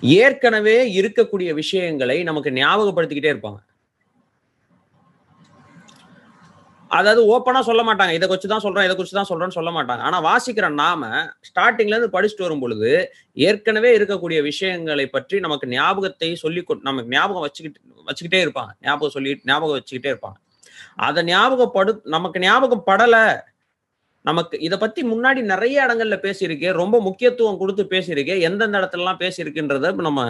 ஏற்கனவே 0.00 1.00
இருக்கக்கூடிய 1.00 1.50
விஷயங்களை 1.54 2.22
நமக்கு 2.22 2.50
ஞாபகப்படுத்திக்கிட்டே 2.50 3.32
இருப்பாங்க. 3.34 3.60
அதாவது 6.90 7.20
ஓப்பனா 7.34 7.60
சொல்ல 7.68 7.82
மாட்டாங்க. 7.86 8.12
இதை 8.18 8.26
வச்சு 8.32 8.48
தான் 8.52 8.62
சொல்றேன் 8.64 8.86
இதை 8.86 8.94
குறிச்சு 8.96 9.16
தான் 9.18 9.28
சொல்றேன்னு 9.30 9.56
சொல்ல 9.58 9.70
மாட்டாங்க. 9.76 10.02
ஆனா 10.08 10.18
வாசிக்கிற 10.28 10.66
நாம 10.82 11.10
ஸ்டார்டிங்ல 11.48 11.94
இருந்து 11.96 12.14
படிச்சுட்டு 12.16 12.46
வரும் 12.46 12.62
பொழுது 12.64 12.90
ஏற்கனவே 13.46 13.90
இருக்கக்கூடிய 13.98 14.38
விஷயங்களை 14.50 15.06
பற்றி 15.16 15.38
நமக்கு 15.46 15.68
ஞாபகத்தை 15.74 16.30
சொல்லி 16.44 16.62
நமக்கு 16.88 17.10
ஞாபகம் 17.16 17.46
வச்சுக்கிட்டு 17.46 17.80
வச்சுக்கிட்டே 18.08 18.40
இருப்பாங்க. 18.46 18.72
ஞாபகம் 18.86 19.14
சொல்லி 19.16 19.32
ஞாபகம் 19.50 19.78
வச்சுக்கிட்டே 19.78 20.12
இருப்பாங்க. 20.14 20.38
அதை 21.08 21.20
ஞாபகப்படு 21.32 21.92
நமக்கு 22.16 22.38
ஞாபகம் 22.46 22.86
படல. 22.90 23.16
நமக்கு 24.24 24.56
இதை 24.66 24.76
பத்தி 24.78 25.00
முன்னாடி 25.10 25.40
நிறைய 25.50 25.76
இடங்கள்ல 25.86 26.16
பேசியிருக்கேன் 26.24 26.78
ரொம்ப 26.82 26.96
முக்கியத்துவம் 27.08 27.60
கொடுத்து 27.60 27.82
பேசியிருக்கேன் 27.92 28.40
எந்தெந்த 28.48 28.80
இடத்துலலாம் 28.80 29.20
பேசியிருக்குன்றத 29.20 29.92
நம்ம 30.08 30.22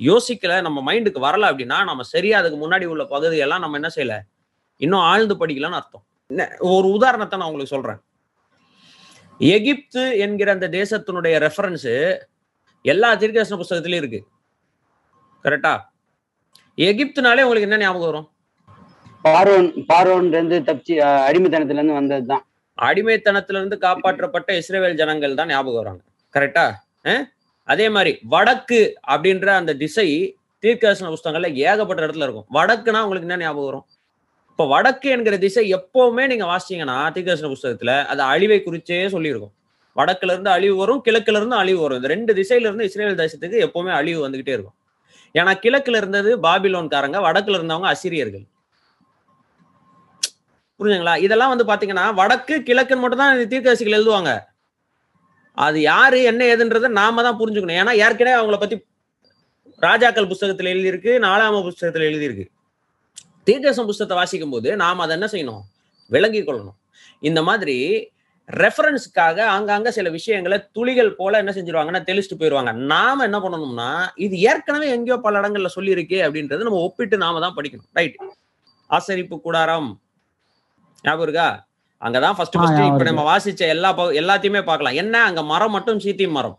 யோசிக்கல 0.00 0.56
நம்ம 0.66 0.78
மைண்டுக்கு 0.88 1.20
வரல 1.28 1.48
அப்படின்னா 1.52 1.78
நம்ம 1.90 2.02
சரியா 2.14 2.34
அதுக்கு 2.40 2.58
முன்னாடி 2.64 2.86
உள்ள 2.92 3.04
பகுதியெல்லாம் 3.14 3.62
நம்ம 3.64 3.78
என்ன 3.80 3.90
செய்யல 3.96 4.16
இன்னும் 4.84 5.04
ஆழ்ந்து 5.10 5.34
படிக்கலன்னு 5.40 5.78
அர்த்தம். 5.80 6.04
ஒரு 6.74 6.88
உதாரணத்தை 6.96 7.36
நான் 7.38 7.48
உங்களுக்கு 7.50 7.74
சொல்றேன். 7.76 8.00
எகிப்து 9.40 10.02
என்கிற 10.24 10.48
அந்த 10.56 10.66
தேசத்தினுடைய 10.78 11.34
ரெஃபரன்ஸ் 11.46 11.92
எல்லா 12.84 13.08
தீர்க்கதரிசன 13.20 13.58
புஸ்தகத்திலயும் 13.60 14.02
இருக்கு. 14.02 14.20
கரெக்டா 15.44 15.72
எகிப்துனாலே 16.88 17.44
உங்களுக்கு 17.46 17.68
என்ன 17.68 17.80
ஞாபகம் 17.84 18.10
வரும்? 18.10 18.28
பார்வோன் 19.24 19.68
பார்வோன்ல 19.90 20.36
இருந்து 20.38 20.58
தப்பிச்சு 20.68 20.94
அடிமைத்தனத்துல 21.28 21.80
இருந்து 21.80 21.98
வந்ததுதான். 22.00 22.44
அடிமைத்தனத்திலிருந்து 22.78 23.76
காப்பாற்றப்பட்ட 23.86 24.50
இஸ்ரேல் 24.60 25.00
ஜனங்கள் 25.00 25.38
தான் 25.40 25.50
ஞாபகம் 25.54 25.80
வராங்க. 25.82 26.02
கரெக்டா 26.34 26.64
அதே 27.68 27.86
மாதிரி 27.94 28.12
வடக்கு 28.34 28.80
அப்படின்ற 29.14 29.48
அந்த 29.60 29.72
திசை 29.82 30.06
தீர்க்கதரிசன 30.62 31.10
புஸ்தகங்கள்ல 31.14 31.50
ஏகப்பட்ட 31.68 32.00
இடத்துல 32.06 32.26
இருக்கும். 32.26 32.48
வடக்குனா 32.58 33.02
உங்களுக்கு 33.06 33.28
என்ன 33.28 33.42
ஞாபகம் 33.44 33.68
வரும்? 33.70 33.86
இப்ப 34.60 34.72
வடக்கு 34.72 35.08
என்கிற 35.10 35.34
திசை 35.42 35.62
எப்பவுமே 35.74 36.24
நீங்க 36.30 36.46
வாசிச்சீங்கன்னா 36.50 36.96
தீர்க்கதரிசன 37.12 37.48
புஸ்தகத்துல 37.52 37.92
அது 38.12 38.20
அழிவை 38.32 38.58
குறிச்சே 38.64 38.98
சொல்லியிருக்கும். 39.14 39.52
வடக்குல 39.96 40.32
இருந்து 40.34 40.50
அழிவு 40.50 40.74
வரும் 40.80 41.00
கிழக்குல 41.06 41.38
இருந்து 41.40 41.56
அழிவு 41.60 41.80
வரும். 41.80 41.98
இந்த 42.00 42.08
ரெண்டு 42.12 42.32
திசையில 42.38 42.68
இருந்து 42.68 42.88
இஸ்ரேல் 42.88 43.16
தேசத்துக்கு 43.22 43.62
எப்பவுமே 43.66 43.92
அழிவு 44.00 44.20
வந்துகிட்டே 44.26 44.52
இருக்கும். 44.56 44.76
ஏன்னா 45.34 45.54
கிழக்குல 45.64 46.02
இருந்தது 46.02 46.30
பாபிலோன்காரங்க 46.40 47.22
வடக்குல 47.28 47.58
இருந்தவங்க 47.60 47.88
அசிரியர்கள். 47.94 48.44
புரிஞ்சுங்களா? 50.80 51.16
இதெல்லாம் 51.26 51.54
வந்து 51.54 51.68
பாத்தீங்கன்னா 51.72 52.06
வடக்கு 52.20 52.56
கிழக்குன்னு 52.68 53.04
மட்டும் 53.06 53.24
தான் 53.24 53.42
தீர்க்கதரிசிகள் 53.54 53.98
எழுதுவாங்க. 54.00 54.30
அது 55.66 55.80
யாரு 55.90 56.22
என்ன 56.32 56.44
ஏதுன்றதை 56.52 56.94
நாம 57.00 57.22
தான் 57.22 57.40
புரிஞ்சுக்கணும். 57.42 57.80
ஏன்னா 57.82 57.94
ஏற்கனவே 58.04 58.38
அவங்கள 58.40 58.58
பத்தி 58.58 58.78
ராஜாக்கள் 59.88 60.32
புஸ்தகத்துல 60.32 60.74
எழுதியிருக்கு 60.76 61.12
நாலாம 61.28 61.66
புஸ்தகத்துல 61.68 62.10
எழுதியிருக்கு. 62.12 62.46
தீர்க்கதரிசன 63.50 63.88
புஸ்தகத்தை 63.90 64.16
வாசிக்கும் 64.16 64.50
போது 64.50 64.76
நாம் 64.76 65.04
அதை 65.04 65.14
என்ன 65.18 65.28
செய்யணும்? 65.34 65.62
விளங்கி 66.10 66.42
கொள்ளணும். 66.42 66.78
இந்த 67.28 67.42
மாதிரி 67.42 67.76
ரெஃபரன்ஸ்க்காக 68.48 69.38
ஆங்காங்க 69.54 69.88
சில 69.96 70.08
விஷயங்களை 70.10 70.56
துளிகள் 70.72 71.10
போல 71.14 71.38
என்ன 71.38 71.52
செஞ்சிருவாங்கன்னா 71.56 72.00
தெளிச்சுட்டு 72.08 72.38
போயிடுவாங்க 72.38 72.72
நாம 72.92 73.24
என்ன 73.28 73.38
பண்ணணும்னா 73.38 73.90
இது 74.14 74.40
ஏற்கனவே 74.40 74.86
எங்கேயோ 74.88 75.16
பல 75.16 75.40
இடங்கள்ல 75.40 75.68
சொல்லியிருக்கே 75.76 76.20
அப்படின்றது 76.26 76.66
நம்ம 76.68 76.80
ஒப்பிட்டு 76.86 77.16
நாம 77.16 77.40
தான் 77.40 77.56
படிக்கணும். 77.56 77.88
ரைட் 77.92 78.16
ஆசரிப்பு 78.90 79.36
கூடாரம். 79.40 80.00
ஞாபகம் 81.02 81.26
இருக்கா? 81.26 81.48
அங்கதான் 82.02 82.34
ஃபர்ஸ்ட் 82.36 82.56
ஃபர்ஸ்ட் 82.58 82.80
இப்ப. 82.86 83.04
நம்ம 83.10 83.24
வாசிச்ச 83.30 83.62
எல்லா 83.74 83.90
எல்லாத்தையுமே 84.20 84.62
பார்க்கலாம். 84.64 84.94
என்ன? 84.94 85.22
அங்க 85.24 85.42
மரம் 85.42 85.70
மட்டும் 85.70 85.98
சீத்திம் 85.98 86.36
மரம். 86.38 86.58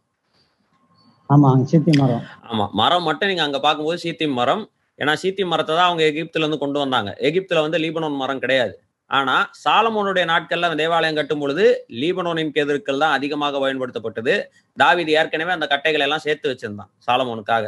ஆமா 1.30 1.50
சித்தி 1.64 1.92
மரம். 2.00 2.24
ஆமா 2.52 2.68
மரம் 2.72 3.04
மட்டும் 3.04 3.30
நீங்க 3.30 3.44
அங்க 3.44 3.60
பார்க்கும்போது 3.60 4.00
சீத்திம் 4.04 4.38
மரம். 4.42 4.64
ஏன்னா 5.00 5.14
சீத்தி 5.22 5.44
மரத்தை 5.52 5.74
தான் 5.76 5.90
அவங்க 5.90 6.04
எகிப்துல 6.12 6.44
இருந்து 6.46 6.60
கொண்டு 6.64 6.80
வந்தாங்க. 6.84 7.12
எகிப்துல 7.28 7.62
வந்து 7.66 7.80
லீபனோன் 7.84 8.18
மரம் 8.22 8.42
கிடையாது. 8.44 8.74
ஆனா 9.12 9.36
சாலமோனுடைய 9.64 10.26
நாட்கள்ல 10.32 10.68
அந்த 10.70 10.80
தேவாலயம் 10.82 11.18
கட்டும் 11.20 11.42
பொழுது 11.44 11.64
லீபனோனின் 12.02 12.52
கெதிர்கள் 12.58 13.02
தான் 13.04 13.16
அதிகமாக 13.18 13.60
பயன்படுத்தப்பட்டது. 13.64 14.36
தாவீது 14.78 15.12
ஏற்கனவே 15.20 15.52
அந்த 15.58 15.68
கட்டைகளை 15.74 16.06
எல்லாம் 16.08 16.26
சேர்த்து 16.28 16.52
வச்சிருந்தான் 16.52 16.92
சாலமோனுக்காக. 17.08 17.66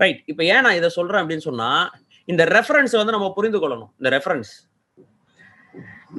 ரைட் 0.00 0.22
இப்ப 0.32 0.44
ஏன் 0.52 0.64
நான் 0.66 0.78
இதை 0.80 0.90
சொல்றேன் 0.98 1.22
அப்படின்னு 1.22 1.48
சொன்னா 1.50 1.68
இந்த 2.28 2.42
ரெஃபரன்ஸ் 2.56 2.94
வந்து 3.00 3.14
நம்ம 3.16 3.28
புரிந்து 3.38 3.58
கொள்ளணும். 3.62 3.90
இந்த 4.00 4.10
ரெஃபரன்ஸ் 4.16 4.52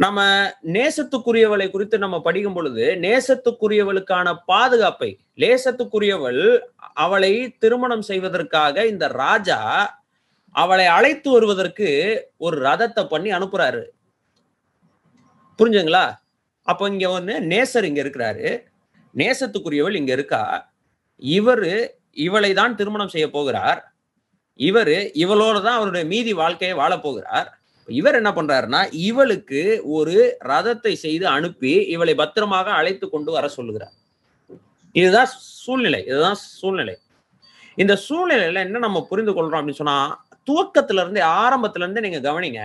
நம்ம 0.03 0.21
நேசத்துக்குரியவளை 0.75 1.65
குறித்து 1.71 1.97
நம்ம 2.03 2.17
படிக்கும் 2.21 2.55
பொழுது 2.55 2.85
நேசத்துக்குரியவளுக்கான 3.03 4.33
பாதுகாப்பை 4.51 5.09
நேசத்துக்குரியவள் 5.43 6.41
அவளை 7.03 7.33
திருமணம் 7.63 8.03
செய்வதற்காக 8.09 8.85
இந்த 8.93 9.07
ராஜா 9.21 9.59
அவளை 10.55 10.85
அழைத்து 10.97 11.29
வருவதற்கு 11.31 11.87
ஒரு 12.37 12.57
ரதத்தை 12.67 13.03
பண்ணி 13.07 13.29
அனுப்புறாரு. 13.31 13.83
புரிஞ்சுங்களா 15.59 16.05
அப்போ 16.67 16.83
இங்க 16.89 17.07
வந்து 17.09 17.33
நேசர் 17.51 17.87
இங்க 17.89 18.01
இருக்கிறாரு. 18.03 18.47
நேசத்துக்குரியவள் 19.15 19.99
இங்க 19.99 20.11
இருக்கா? 20.13 20.71
இவரு 21.21 21.73
இவளை 22.11 22.53
தான் 22.53 22.75
திருமணம் 22.75 23.13
செய்ய 23.15 23.27
போகிறார். 23.29 23.81
இவரு 24.59 24.97
இவளோட 25.23 25.55
தான் 25.61 25.77
அவருடைய 25.77 26.05
மீதி 26.05 26.33
வாழ்க்கையை 26.33 26.75
வாழ 26.77 26.93
போகிறார். 26.99 27.47
இவர் 27.89 28.15
என்ன 28.15 28.29
பண்றாருன்னா 28.31 28.81
இவளுக்கு 29.09 29.61
ஒரு 29.97 30.15
ரதத்தை 30.51 30.93
செய்து 31.05 31.25
அனுப்பி 31.27 31.73
இவளை 31.95 32.13
பத்திரமாக 32.15 32.71
அழைத்து 32.71 33.05
கொண்டு 33.09 33.31
வர 33.31 33.47
சொல்லுகிறார். 33.47 33.95
இதுதான் 34.95 35.29
சூழ்நிலை. 35.63 36.01
இதுதான் 36.11 36.39
சூழ்நிலை. 36.59 36.95
இந்த 37.77 37.93
சூழ்நிலையில 38.09 38.61
என்ன 38.67 38.79
நம்ம 38.79 38.99
புரிந்து 39.09 39.31
கொள்றோம் 39.31 39.59
அப்படின்னு 39.59 39.81
சொன்னா 39.81 39.97
துவக்கத்துல 40.47 41.03
இருந்து 41.03 41.21
ஆரம்பத்துல 41.43 41.85
இருந்து 41.85 42.05
நீங்க 42.05 42.19
கவனிங்க 42.27 42.61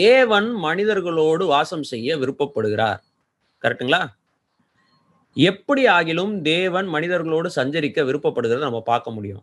தேவன் 0.00 0.48
மனிதர்களோடு 0.66 1.44
வாசம் 1.54 1.86
செய்ய 1.92 2.16
விருப்பப்படுகிறார். 2.20 3.00
கரெக்ட்டுங்களா? 3.64 4.02
எப்படி 5.36 5.82
ஆகிலும் 5.96 6.32
தேவன் 6.42 6.88
மனிதர்களோடு 6.94 7.48
சஞ்சரிக்க 7.58 8.02
விருப்பப்படுகிறத 8.08 8.66
நம்ம 8.68 8.82
பார்க்க 8.92 9.16
முடியும். 9.16 9.42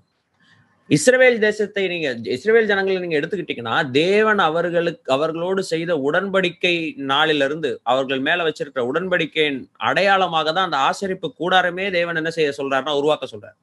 இஸ்ரேல் 0.90 1.38
தேசத்தை 1.46 1.84
நீங்க 1.88 2.08
இஸ்ரேல் 2.36 2.70
ஜனங்களை 2.70 2.96
நீங்க 3.02 3.18
எடுத்துக்கிட்டீங்கன்னா 3.20 3.76
தேவன் 3.92 4.40
அவர்களுக்கு 4.48 5.12
அவர்களோடு 5.16 5.62
செய்த 5.64 5.92
உடன்படிக்கை 6.08 6.74
நாளிலிருந்து 7.12 7.70
அவர்கள் 7.92 8.22
மேல 8.28 8.46
வச்சிருக்கிற 8.48 8.84
உடன்படிக்கையின் 8.92 9.60
அடையாளமாக 9.90 10.48
தான் 10.52 10.68
அந்த 10.70 10.80
ஆசரிப்பு 10.90 11.30
கூடாரமே 11.42 11.86
தேவன் 11.98 12.20
என்ன 12.22 12.32
செய்ய 12.38 12.52
சொல்றாருன்னா 12.60 12.96
உருவாக்க 13.02 13.28
சொல்றாரு. 13.34 13.58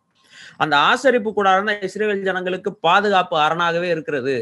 அந்த 0.60 0.74
ஆசரிப்பு 0.90 1.30
கூடாரம் 1.32 1.68
தான் 1.68 1.82
இஸ்ரேல் 1.88 2.28
ஜனங்களுக்கு 2.28 2.70
பாதுகாப்பு 2.86 3.36
அரணாகவே 3.46 3.88
இருக்கிறது. 3.94 4.36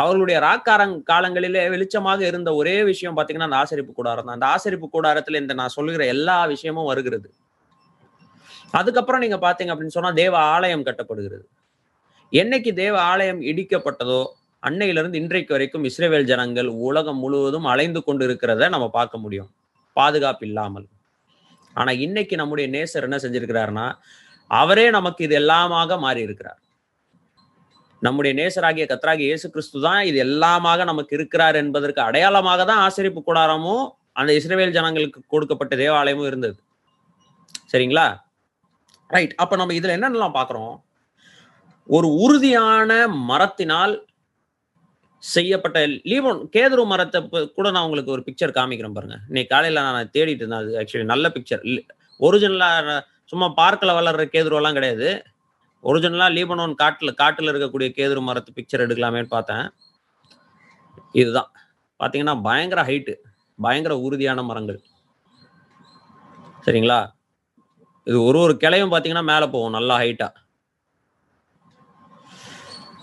அவர்களுடைய 0.00 0.38
ராக்காரங் 0.46 0.94
காலங்களிலே 1.10 1.62
வெளிச்சமாக 1.74 2.20
இருந்த 2.30 2.50
ஒரே 2.60 2.76
விஷயம் 2.90 3.16
பாத்தீங்கன்னா 3.18 3.48
அந்த 3.48 3.60
ஆசரிப்பு 3.62 3.92
கூடாரம் 3.98 4.26
தான் 4.28 4.36
அந்த 4.38 4.46
ஆசரிப்பு 4.54 4.86
கூடாரத்துல 4.94 5.40
இந்த 5.42 5.54
நான் 5.60 5.74
சொல்லுகிற 5.76 6.02
எல்லா 6.14 6.38
விஷயமும் 6.54 6.88
வருகிறது. 6.90 7.28
அதுக்கப்புறம் 8.78 9.22
நீங்க 9.24 9.38
பாத்தீங்க 9.46 9.72
அப்படின்னு 9.74 9.96
சொன்னா 9.98 10.12
தேவ 10.22 10.34
ஆலயம் 10.56 10.86
கட்டப்படுகிறது. 10.88 11.44
என்னைக்கு 12.32 12.70
தேவ 12.82 12.94
ஆலயம் 13.12 13.40
இடிக்கப்பட்டதோ 13.50 14.20
அன்னையிலிருந்து 14.62 15.20
இன்றைக்கு 15.22 15.52
வரைக்கும் 15.54 15.84
இஸ்ரேவேல் 15.88 16.30
ஜனங்கள் 16.30 16.68
உலகம் 16.88 17.20
முழுவதும் 17.24 17.66
அலைந்து 17.72 18.00
கொண்டு 18.06 18.24
இருக்கிறத 18.28 18.68
நம்ம 18.74 18.86
பார்க்க 18.96 19.24
முடியும். 19.24 19.50
பாதுகாப்பு 19.96 20.44
இல்லாமல். 20.48 20.86
ஆனா 21.76 21.90
இன்னைக்கு 22.06 22.34
நம்முடைய 22.40 22.66
நேசர் 22.74 23.06
என்ன 23.08 23.18
செஞ்சிருக்கிறாருன்னா 23.24 23.86
அவரே 24.50 24.86
நமக்கு 24.96 25.20
இது 25.26 25.34
எல்லாமாக 25.42 25.98
மாறி 26.04 26.20
இருக்கிறார் 26.26 26.60
நம்முடைய 28.02 28.32
நேசராகிய 28.40 28.84
கத்ராகி 28.90 29.24
இயேசு 29.28 29.46
கிறிஸ்து 29.54 29.78
தான் 29.86 30.02
இது 30.08 30.18
எல்லாமாக 30.26 30.84
நமக்கு 30.90 31.12
இருக்கிறார் 31.18 31.56
என்பதற்கு 31.62 32.00
அடையாளமாக 32.08 32.64
தான் 32.70 32.82
ஆசரிப்பு 32.86 33.20
கூடாரமும் 33.28 33.84
அந்த 34.20 34.30
இஸ்ரேல் 34.38 34.76
ஜனங்களுக்கு 34.76 35.20
கொடுக்கப்பட்ட 35.32 35.74
தேவாலயமும் 35.82 36.28
இருந்தது. 36.30 36.56
சரிங்களா? 37.72 38.06
ரைட் 39.14 39.34
அப்ப 39.42 39.56
நம்ம 39.60 39.74
இதுல 39.78 39.96
என்னென்னலாம் 39.96 40.38
பாக்குறோம் 40.38 40.74
ஒரு 41.88 42.08
உறுதியான 42.24 42.92
மரத்தினால் 43.30 43.94
செய்யப்பட்ட 45.22 45.78
லீபோன் 46.10 46.40
கேதுரு 46.54 46.82
மரத்தை 46.90 47.20
கூட 47.56 47.66
நான் 47.74 47.86
உங்களுக்கு 47.86 48.14
ஒரு 48.16 48.22
பிக்சர் 48.26 48.56
காமிக்கிறேன் 48.58 48.96
பாருங்க. 48.96 49.16
இன்னைக்கு 49.30 49.52
காலையில 49.54 49.84
நான் 49.86 50.12
தேடிட்டு 50.16 50.42
இருந்தேன். 50.44 50.62
அது 50.64 50.76
ஆக்சுவலி 50.80 51.08
நல்ல 51.14 51.28
பிக்சர் 51.36 51.64
ஒரிஜினலா 52.26 52.68
சும்மா 53.30 53.48
பார்க்கில் 53.60 53.96
வளர்ற 53.98 54.22
கேதுருவெல்லாம் 54.34 54.76
கிடையாது. 54.78 55.08
ஒரிஜினலாக 55.84 56.34
லீபனோன் 56.36 56.74
காட்டில் 56.82 57.18
காட்டில் 57.20 57.50
இருக்கக்கூடிய 57.52 57.88
கேதுரு 57.98 58.20
மரத்து 58.20 58.50
பிக்சர் 58.56 58.84
எடுக்கலாமேன்னு 58.84 59.34
பார்த்தேன். 59.34 59.66
இதுதான். 61.20 61.50
பார்த்தீங்கன்னா 62.00 62.34
பயங்கர 62.42 62.82
ஹைட்டு 62.82 63.14
பயங்கர 63.60 63.94
உறுதியான 64.06 64.42
மரங்கள். 64.42 64.80
சரிங்களா? 66.66 66.98
இது 68.08 68.18
ஒரு 68.24 68.38
ஒரு 68.44 68.54
கிளையும் 68.62 68.92
பார்த்தீங்கன்னா 68.92 69.24
மேலே 69.32 69.46
போகும் 69.54 69.76
நல்லா 69.78 69.96
ஹைட்டாக 69.98 70.46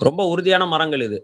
ரொம்ப 0.08 0.22
உறுதியான 0.32 0.64
மரங்கள் 0.66 1.02
இது. 1.02 1.20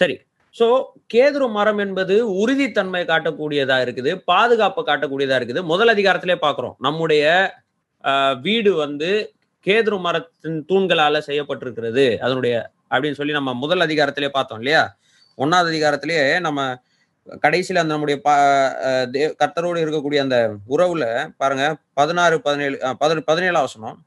சரி. 0.00 0.16
சோ 0.58 0.84
கேதுரு 1.14 1.50
மரம் 1.50 1.78
என்பது 1.78 2.30
உறுதித்தன்மை 2.32 3.04
காட்டக்கூடியதா 3.04 3.76
இருக்குது 3.84 4.16
பாதுகாப்பை 4.16 4.84
காட்டக்கூடியதா 4.84 5.38
இருக்குது. 5.38 5.64
முதல் 5.64 5.88
அதிகாரத்திலே 5.88 6.36
பாக்குறோம் 6.42 6.74
நம்முடைய 6.78 7.54
வீடு 8.40 8.74
வந்து 8.74 9.32
கேதுரு 9.66 10.00
மரத்தின் 10.00 10.64
தூண்களால 10.68 11.22
செய்யப்பட்டிருக்கிறது. 11.26 12.18
அதனுடைய 12.18 12.70
அப்படின்னு 12.90 13.12
சொல்லி 13.12 13.32
நம்ம 13.32 13.54
முதல் 13.54 13.80
அதிகாரத்திலே 13.80 14.28
பார்த்தோம் 14.28 14.58
இல்லையா? 14.58 14.96
ஒன்னாவது 15.38 15.70
அதிகாரத்திலேயே 15.72 16.40
நம்ம 16.40 16.82
கடைசியில 17.42 17.74
அந்த 17.74 17.82
நம்முடைய 17.82 18.20
பா 18.20 18.36
கர்த்தரோடு 19.12 19.80
இருக்கக்கூடிய 19.82 20.16
அந்த 20.16 20.54
உறவுல 20.68 21.34
பாருங்க 21.36 21.76
பதினாறு 21.94 22.40
பதினேழு 22.40 22.78
அஹ் 22.80 22.94
பதின- 23.00 23.20
பதினேழாம் 23.20 23.60
வசனம். 23.60 24.04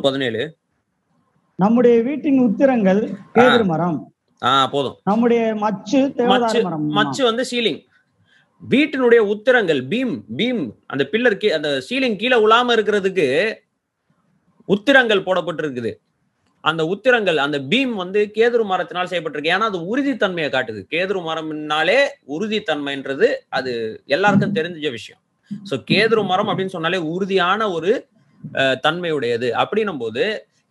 பதினேழு. 0.00 0.56
நம்முடைய 1.62 1.96
வீட்டின் 2.06 2.38
உத்திரங்கள் 2.44 3.00
கேதுரு 3.34 3.64
மரம். 3.72 3.98
போதும். 4.72 4.96
நம்முடைய 5.08 5.42
மச்சு 5.64 6.00
மச்சு 6.30 6.60
மச்சு 6.96 7.22
வந்து 7.28 7.44
சீலிங். 7.50 7.82
வீட்டினுடைய 8.62 9.20
உத்திரங்கள் 9.32 9.80
பீம் 9.92 10.14
பீம் 10.38 10.62
அந்த 10.92 11.04
பில்லர் 11.12 11.36
அந்த 11.58 11.70
சீலிங் 11.88 12.16
கீழே 12.22 12.36
உலாம 12.46 12.74
இருக்கிறதுக்கு 12.76 13.26
உத்திரங்கள் 14.74 15.26
போடப்பட்டிருக்குது. 15.26 15.92
அந்த 16.64 16.82
உத்திரங்கள் 16.92 17.38
அந்த 17.44 17.58
பீம் 17.70 17.94
வந்து 18.02 18.20
கேதுரு 18.36 18.64
மரத்தினால் 18.70 19.10
செய்யப்பட்டிருக்கு. 19.10 19.52
ஏன்னா 19.54 19.66
அது 19.70 19.80
உறுதித்தன்மையை 19.92 20.50
காட்டுது. 20.54 20.80
கேதுரு 20.94 21.20
மரம்னாலே 21.28 21.98
உறுதித்தன்மைன்றது 22.36 23.28
அது 23.58 23.72
எல்லாருக்கும் 24.16 24.56
தெரிஞ்ச 24.58 24.90
விஷயம். 24.96 25.20
சோ 25.70 25.74
கேதுரு 25.90 26.24
மரம் 26.30 26.50
அப்படின்னு 26.50 26.74
சொன்னாலே 26.76 27.00
உறுதியான 27.14 27.70
ஒரு 27.76 27.92
தன்மையுடையது. 28.86 29.50
அப்படின்னும் 29.62 30.02
போது 30.04 30.24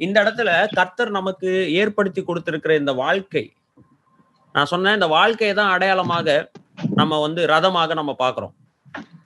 இந்த 0.06 0.16
இடத்துல 0.24 0.50
கர்த்தர் 0.78 1.12
நமக்கு 1.20 1.50
ஏற்படுத்தி 1.82 2.22
கொடுத்திருக்கிற 2.30 2.74
இந்த 2.82 2.94
வாழ்க்கை 3.04 3.46
நான் 4.56 4.70
சொன்னேன் 4.74 4.98
இந்த 4.98 5.08
வாழ்க்கையை 5.18 5.54
தான் 5.60 5.72
அடையாளமாக 5.76 6.28
நம்ம 7.00 7.20
வந்து 7.26 7.42
ரதமாக 7.54 7.94
நம்ம 8.00 8.12
பார்க்குறோம். 8.24 8.54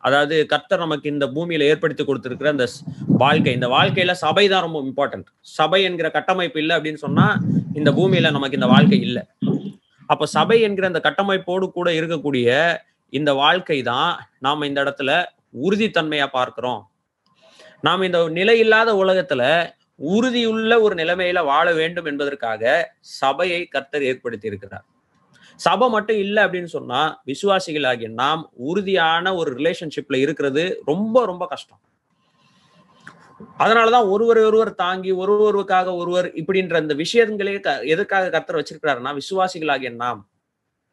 அதாவது 0.08 0.36
கர்த்தர் 0.52 0.84
நமக்கு 0.86 1.08
இந்த 1.14 1.26
பூமியில 1.36 1.68
ஏற்படுத்தி 1.72 2.04
கொடுத்திருக்கிற 2.04 2.50
இந்த 2.56 2.66
வாழ்க்கை. 3.24 3.54
இந்த 3.58 3.68
வாழ்க்கையில 3.76 4.14
சபை 4.26 4.46
தான் 4.54 4.66
ரொம்ப 4.66 4.80
இம்பார்ட்டன்ட் 4.88 5.30
சபை 5.58 5.80
என்கிற 5.88 6.08
கட்டமைப்பு 6.18 6.60
இல்லை 6.64 6.74
அப்படின்னு 6.78 7.02
சொன்னா 7.06 7.26
இந்த 7.80 7.90
பூமியில 7.98 8.32
நமக்கு 8.36 8.60
இந்த 8.60 8.70
வாழ்க்கை 8.74 9.00
இல்லை. 9.08 9.24
அப்ப 10.14 10.28
சபை 10.36 10.58
என்கிற 10.68 10.88
இந்த 10.92 11.02
கட்டமைப்போடு 11.08 11.66
கூட 11.78 11.90
இருக்கக்கூடிய 12.00 12.48
இந்த 13.14 13.32
வாழ்க்கை 13.44 13.80
தான் 13.92 14.12
நாம 14.46 14.66
இந்த 14.70 14.80
இடத்துல 14.86 15.12
உறுதித்தன்மையா 15.66 16.28
பார்க்கிறோம். 16.38 16.82
நாம் 17.88 18.08
இந்த 18.08 18.20
நிலை 18.40 18.56
இல்லாத 18.66 18.90
உலகத்துல 19.04 19.44
உறுதியுள்ள 20.00 20.82
ஒரு 20.82 20.96
நிலைமையில 20.96 21.46
வாழ 21.46 21.74
வேண்டும் 21.74 22.06
என்பதற்காக 22.06 22.94
சபையை 23.00 23.66
கர்த்தர் 23.66 24.04
ஏற்படுத்தி 24.04 24.48
இருக்கிறார் 24.48 24.86
சபை 25.60 25.90
மட்டும் 25.90 26.18
இல்லை 26.18 26.44
அப்படின்னு 26.44 26.64
சொன்னா 26.64 27.22
விசுவாசிகளாகிய 27.26 28.10
நாம் 28.14 28.52
உறுதியான 28.54 29.36
ஒரு 29.36 29.56
ரிலேஷன்ஷிப்ல 29.56 30.16
இருக்கிறது 30.16 30.82
ரொம்ப 30.86 31.26
ரொம்ப 31.26 31.48
கஷ்டம். 31.48 31.80
அதனாலதான் 33.60 34.10
ஒருவர் 34.10 34.38
ஒருவர் 34.38 34.76
தாங்கி 34.76 35.12
ஒருவருக்காக 35.12 35.96
ஒருவர் 35.96 36.34
இப்படின்ற 36.34 36.76
அந்த 36.76 36.96
விஷயங்களே 36.96 37.60
க- 37.60 37.82
எதுக்காக 37.84 38.30
கர்த்தர் 38.30 38.56
வச்சிருக்கிறாருன்னா 38.56 39.18
விசுவாசிகளாகிய 39.18 39.92
நாம் 39.92 40.30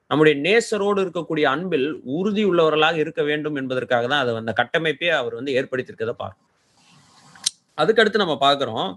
நம்முடைய 0.06 0.40
நேசரோடு 0.40 1.00
இருக்கக்கூடிய 1.02 1.42
அன்பில் 1.42 2.00
உறுதி 2.04 2.44
உள்ளவர்களாக 2.46 2.96
இருக்க 2.96 3.22
வேண்டும் 3.22 3.54
என்பதற்காக 3.54 4.06
தான் 4.06 4.20
அதை 4.20 4.34
அந்த 4.34 4.52
கட்டமைப்பே 4.56 5.08
அவர் 5.08 5.34
வந்து 5.34 5.52
ஏற்படுத்தியிருக்கிறத 5.52 6.10
பார்க்கும் 6.10 6.48
அதுக்கடுத்து 7.78 8.16
நம்ம 8.16 8.36
பாக்குறோம் 8.40 8.88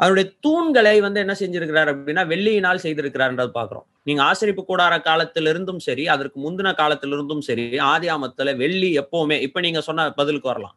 அவருடைய 0.00 0.26
தூண்களை 0.46 1.00
வந்து 1.00 1.20
என்ன 1.20 1.34
செஞ்சிருக்கிறார் 1.40 1.90
அப்படின்னா 1.92 2.22
வெள்ளியினால் 2.26 2.82
செய்திருக்கிறார்ன்றது 2.82 3.52
பாக்குறோம் 3.54 3.86
நீங்க 4.02 4.22
ஆசிரிப்பு 4.22 4.62
கூடார 4.68 4.94
காலத்திலிருந்தும் 5.00 5.78
சரி 5.78 6.08
அதற்கு 6.08 6.38
முந்தின 6.40 6.72
காலத்திலிருந்தும் 6.74 7.40
சரி 7.40 7.64
ஆதியாமத்துல 7.86 8.56
வெள்ளி 8.56 8.98
எப்பவுமே 8.98 9.40
இப்ப 9.40 9.60
நீங்க 9.60 9.80
சொன்ன 9.80 10.10
பதிலுக்கு 10.10 10.48
வரலாம். 10.48 10.76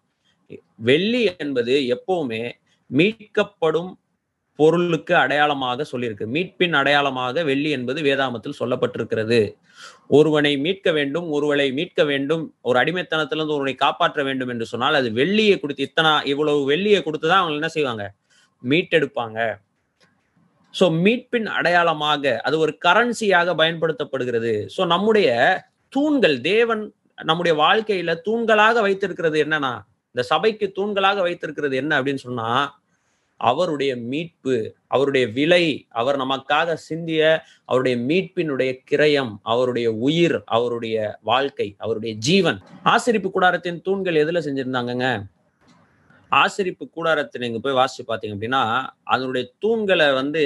வெள்ளி 0.79 1.23
என்பது 1.37 1.75
எப்பவுமே 1.95 2.41
மீட்கப்படும் 2.89 3.91
பொருளுக்கு 4.61 5.13
அடையாளமாக 5.23 5.85
சொல்லியிருக்கு. 5.91 6.25
மீட்பின் 6.35 6.75
அடையாளமாக 6.79 7.43
வெள்ளி 7.49 7.69
என்பது 7.77 7.99
வேதாமத்தில் 8.07 8.59
சொல்லப்பட்டிருக்கிறது. 8.61 9.39
ஒருவனை 10.17 10.53
மீட்க 10.65 10.89
வேண்டும் 10.97 11.27
ஒருவனை 11.35 11.67
மீட்க 11.77 12.01
வேண்டும் 12.11 12.43
ஒரு 12.69 12.77
அடிமைத்தனத்திலிருந்து 12.81 13.55
ஒருவனை 13.57 13.75
காப்பாற்ற 13.85 14.21
வேண்டும் 14.23 14.51
என்று 14.53 14.65
சொன்னால் 14.71 14.99
அது 15.01 15.09
வெள்ளியை 15.19 15.55
கொடுத்து 15.59 15.87
இத்தனை 15.89 16.11
இவ்வளவு 16.31 16.61
வெள்ளியை 16.71 17.01
கொடுத்துதான் 17.03 17.41
அவங்க 17.41 17.59
என்ன 17.59 17.69
செய்வாங்க? 17.77 18.05
மீட்டெடுப்பாங்க. 18.63 19.39
சோ 20.75 20.85
மீட்பின் 21.05 21.47
அடையாளமாக 21.57 22.33
அது 22.47 22.55
ஒரு 22.65 22.73
கரன்சியாக 22.85 23.55
பயன்படுத்தப்படுகிறது. 23.61 24.53
சோ 24.75 24.81
நம்முடைய 24.93 25.29
தூண்கள் 25.93 26.37
தேவன் 26.51 26.83
நம்முடைய 27.29 27.53
வாழ்க்கையில 27.63 28.11
தூண்களாக 28.27 28.81
வைத்திருக்கிறது 28.85 29.37
என்னன்னா 29.45 29.73
இந்த 30.15 30.23
சபைக்கு 30.29 30.65
தூண்களாக 30.77 31.19
வைத்திருக்கிறது 31.25 31.75
என்ன 31.81 31.91
அப்படின்னு 31.99 32.23
சொன்னா 32.23 32.47
அவருடைய 33.49 33.91
மீட்பு 34.11 34.55
அவருடைய 34.87 35.25
விலை 35.37 35.65
அவர் 35.89 36.17
நமக்காக 36.17 36.73
சிந்திய 36.73 37.21
அவருடைய 37.65 37.97
மீட்பினுடைய 38.09 38.71
கிரயம் 38.91 39.31
அவருடைய 39.53 39.87
உயிர் 40.07 40.37
அவருடைய 40.55 40.95
வாழ்க்கை 41.21 41.67
அவருடைய 41.77 42.13
ஜீவன். 42.27 42.59
ஆசிரிப்பு 42.85 43.29
கூடாரத்தின் 43.31 43.81
தூண்கள் 43.81 44.21
எதுல 44.23 44.41
செஞ்சிருந்தாங்கங்க? 44.47 45.07
ஆசிரிப்பு 46.31 46.85
கூடாரத்தை 46.89 47.37
நீங்க 47.43 47.59
போய் 47.59 47.79
வாசிச்சு 47.79 48.03
பாத்தீங்க 48.07 48.35
அப்படின்னா 48.37 48.61
அதனுடைய 49.13 49.43
தூண்களை 49.65 50.13
வந்து 50.13 50.43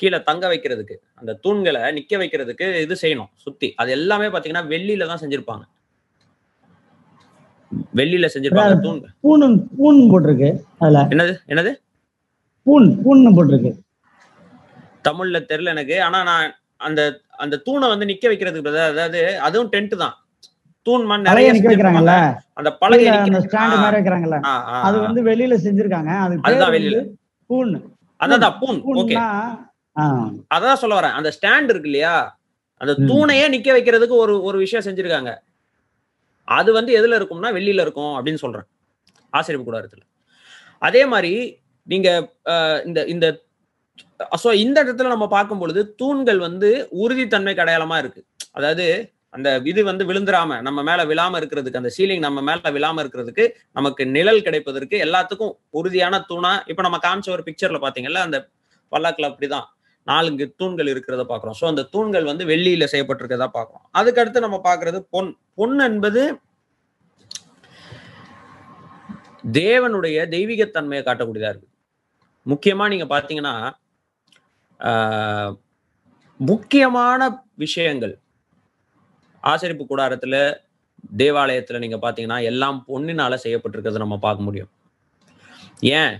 கீழே 0.00 0.18
தங்க 0.22 0.44
வைக்கிறதுக்கு 0.48 0.96
அந்த 1.14 1.32
தூண்களை 1.44 1.80
நிக்க 1.96 2.12
வைக்கிறதுக்கு 2.22 2.66
இது 2.84 2.96
செய்யணும் 3.02 3.30
சுத்தி. 3.44 3.68
அது 3.76 3.90
எல்லாமே 3.90 4.26
பாத்தீங்கன்னா 4.26 4.64
வெள்ளியில 4.74 5.06
தான் 5.06 5.22
செஞ்சிருப்பாங்க. 5.22 5.64
வெள்ளியில 7.98 8.26
செஞ்சிருப்பாங்க 8.34 8.76
தூண் 8.84 9.00
பூணு 9.24 9.46
பூன் 9.78 9.98
போட்டிருக்கு 10.12 10.50
அதுல. 10.78 11.00
என்னது? 11.14 11.34
என்னது? 11.52 11.72
பூன் 12.68 12.88
பூன்னு 13.04 13.34
போட்டிருக்கு. 13.36 13.70
தமிழ்ல 15.04 15.38
தெரியல 15.50 15.72
எனக்கு. 15.74 16.02
ஆனா 16.02 16.22
நான் 16.22 16.48
அந்த 16.76 17.00
அந்த 17.44 17.56
தூணை 17.66 17.86
வந்து 17.88 18.06
நிக்க 18.06 18.24
வைக்கிறதுக்கு 18.30 18.72
அதாவது 18.86 19.20
அதுவும் 19.40 19.70
டென்ட் 19.72 19.94
தான். 19.96 20.16
தூண் 20.86 21.04
மண் 21.04 21.20
நிறைய 21.20 21.48
நிக்க 21.54 21.68
வைக்கிறாங்கல்ல. 21.70 22.12
அந்த 22.54 22.70
பழைய 22.82 23.12
ஸ்டாண்ட் 23.46 23.76
மாதிரி 23.82 23.96
வைக்கிறாங்கல்ல? 23.98 24.38
அது. 24.86 24.96
வந்து 25.00 25.22
வெளியில 25.24 25.56
செஞ்சிருக்காங்க. 25.66 26.10
அது 26.24 26.38
அதுதான் 26.42 26.72
வெளியில. 26.72 26.98
பூன் 27.50 27.72
அதான் 28.20 28.56
பூன் 28.60 28.78
ஓகே. 29.00 29.16
அதான் 30.56 30.80
சொல்ல 30.82 31.00
வரேன். 31.00 31.16
அந்த 31.18 31.30
ஸ்டாண்ட் 31.36 31.70
இருக்கு 31.72 31.90
இல்லையா? 31.90 32.14
அந்த. 32.80 32.92
தூணையே 33.10 33.46
நிக்க 33.54 33.68
வைக்கிறதுக்கு 33.76 34.16
ஒரு 34.24 34.42
ஒரு 34.42 34.58
விஷயம் 34.58 34.86
செஞ்சிருக்காங்க. 34.86 35.32
அது 36.48 36.70
வந்து 36.72 36.92
எதுல 36.98 37.18
இருக்கும்னா 37.20 37.48
வெள்ளியில 37.56 37.84
இருக்கும் 37.86 38.12
அப்படின்னு 38.14 38.42
சொல்றேன். 38.44 38.66
ஆசிரியப்பு 39.32 39.66
கூடாரத்துல. 39.68 40.02
அதே 40.82 41.02
மாதிரி 41.06 41.32
நீங்க 41.88 42.08
இந்த 42.88 43.00
இந்த 43.14 43.26
சோ 44.42 44.50
இந்த 44.64 44.78
இடத்துல 44.84 45.10
நம்ம 45.12 45.26
பார்க்கும் 45.34 45.60
பொழுது 45.62 45.80
தூண்கள் 46.00 46.40
வந்து 46.46 46.68
உறுதித்தன்மை 47.02 47.54
அடையாளமா 47.62 47.96
இருக்கு. 48.02 48.20
அதாவது 48.58 48.86
அந்த 49.36 49.48
இது 49.70 49.80
வந்து 49.88 50.04
விழுந்துராம 50.08 50.60
நம்ம 50.66 50.82
மேல 50.88 51.00
விழாம 51.10 51.38
இருக்கிறதுக்கு 51.40 51.80
அந்த 51.80 51.90
சீலிங் 51.96 52.24
நம்ம 52.26 52.42
மேல 52.48 52.70
விழாம 52.76 53.02
இருக்கிறதுக்கு 53.04 53.44
நமக்கு 53.78 54.02
நிழல் 54.16 54.44
கிடைப்பதற்கு 54.46 54.96
எல்லாத்துக்கும் 55.06 55.52
உறுதியான 55.78 56.20
தூணா 56.30 56.52
இப்ப 56.72 56.84
நம்ம 56.86 57.00
காமிச்ச 57.06 57.30
ஒரு 57.36 57.44
பிக்சர்ல 57.48 57.80
பாத்தீங்கல்ல 57.84 58.22
அந்த 58.26 58.38
பல்லாக்கில் 58.92 59.28
அப்படிதான். 59.30 59.66
நான்கு 60.06 60.44
தூண்கள் 60.60 60.90
இருக்கிறத 60.92 61.24
பாக்குறோம். 61.30 61.56
சோ 61.60 61.64
அந்த 61.72 61.82
தூண்கள் 61.94 62.28
வந்து 62.30 62.44
வெள்ளியில 62.52 62.86
செய்யப்பட்டிருக்கிறதா 62.92 63.48
பாக்குறோம். 63.58 63.84
அதுக்கடுத்து 64.00 64.44
நம்ம 64.46 64.60
பாக்குறது 64.68 65.00
பொன். 65.14 65.30
பொன் 65.60 65.78
என்பது 65.88 66.22
தேவனுடைய 69.58 70.16
தெய்வீகத்தன்மையை 70.34 71.02
காட்டக்கூடியதா 71.04 71.50
இருக்கு. 71.52 71.68
முக்கியமா 72.46 72.88
நீங்க 72.88 73.04
பாத்தீங்கன்னா 73.04 73.54
ஆஹ், 74.80 75.52
முக்கியமான 76.40 77.22
விஷயங்கள். 77.54 78.18
ஆசரிப்பு 79.42 79.86
கூடாரத்துல 79.90 80.36
தேவாலயத்துல 81.16 81.78
நீங்க 81.78 81.96
பாத்தீங்கன்னா 81.96 82.42
எல்லாம் 82.42 82.84
பொண்ணினால 82.88 83.38
செய்யப்பட்டிருக்கிறத 83.44 83.96
நம்ம 83.96 84.18
பார்க்க 84.18 84.42
முடியும். 84.42 84.70
ஏன்? 85.80 86.14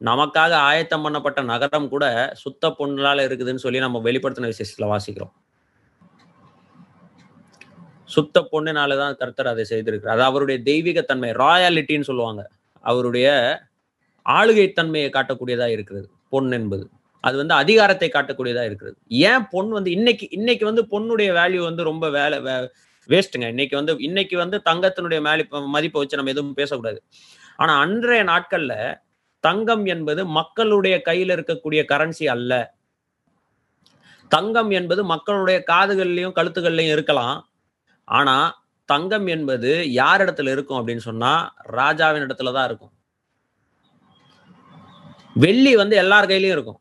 நமக்காக 0.00 0.52
ஆயத்தம் 0.52 1.04
பண்ணப்பட்ட 1.04 1.44
நகரம் 1.44 1.88
கூட 1.88 2.30
சுத்த 2.34 2.68
பொண்ணால 2.78 3.24
இருக்குதுன்னு 3.26 3.54
சொல்லி 3.56 3.78
நம்ம 3.78 3.98
வெளிப்படுத்தின 3.98 4.52
விசேஷத்துல 4.52 4.88
வாசிக்கிறோம். 4.88 5.34
சுத்த 8.10 8.48
பொண்ணுனாலதான் 8.52 9.16
கர்த்தர் 9.16 9.46
அதை 9.46 9.64
செய்திருக்கிறார். 9.70 10.14
அது 10.14 10.22
அவருடைய 10.22 10.62
தெய்வீகத்தன்மை 10.62 11.32
ராயாலிட்டின்னு 11.34 12.00
சொல்லுவாங்க. 12.00 12.42
அவருடைய 12.84 13.28
ஆளுகை 14.26 14.66
தன்மையை 14.72 15.10
காட்டக்கூடியதா 15.16 15.66
இருக்கிறது 15.74 16.06
பொன் 16.34 16.50
என்பது. 16.58 16.84
அது 17.24 17.36
வந்து 17.36 17.54
அதிகாரத்தை 17.54 18.08
காட்டக்கூடியதா 18.14 18.62
இருக்கிறது. 18.68 18.96
ஏன் 19.30 19.44
பொன் 19.52 19.70
வந்து 19.76 19.90
இன்னைக்கு 19.90 20.26
இன்னைக்கு 20.30 20.64
வந்து 20.64 20.82
பொண்ணுடைய 20.92 21.30
வேல்யூ 21.40 21.60
வந்து 21.68 21.82
ரொம்ப 21.90 22.06
வேலை 22.10 22.38
வேஸ்ட்டுங்க 23.08 23.48
இன்னைக்கு 23.54 23.74
வந்து 23.76 23.92
இன்னைக்கு 24.08 24.36
வந்து 24.36 24.56
தங்கத்தினுடைய 24.68 25.20
மேலி 25.26 25.42
மதிப்பை 25.74 26.00
வச்சு 26.00 26.18
நம்ம 26.18 26.32
எதுவும் 26.34 26.56
பேசக்கூடாது. 26.60 26.98
ஆனா 27.56 27.72
அன்றைய 27.78 28.22
நாட்கள்ல 28.24 28.74
தங்கம் 29.44 29.84
என்பது 29.94 30.20
மக்களுடைய 30.38 30.96
கையில 31.08 31.34
இருக்கக்கூடிய 31.36 31.80
கரன்சி 31.92 32.26
அல்ல. 32.34 32.52
தங்கம் 34.30 34.70
என்பது 34.70 35.04
மக்களுடைய 35.04 35.58
காதுகள்லையும் 35.72 36.36
கழுத்துகள்லையும் 36.38 36.94
இருக்கலாம். 36.96 37.36
ஆனா 38.04 38.36
தங்கம் 38.88 39.26
என்பது 39.26 39.70
யார் 39.92 40.22
இடத்துல 40.24 40.50
இருக்கும் 40.54 40.78
அப்படின்னு 40.80 41.04
சொன்னா 41.10 41.32
ராஜாவின் 41.78 42.24
இடத்துல 42.26 42.52
தான் 42.52 42.68
இருக்கும். 42.70 42.92
வெள்ளி 45.44 45.72
வந்து 45.82 45.94
எல்லார் 46.02 46.28
கையிலயும் 46.30 46.56
இருக்கும். 46.56 46.80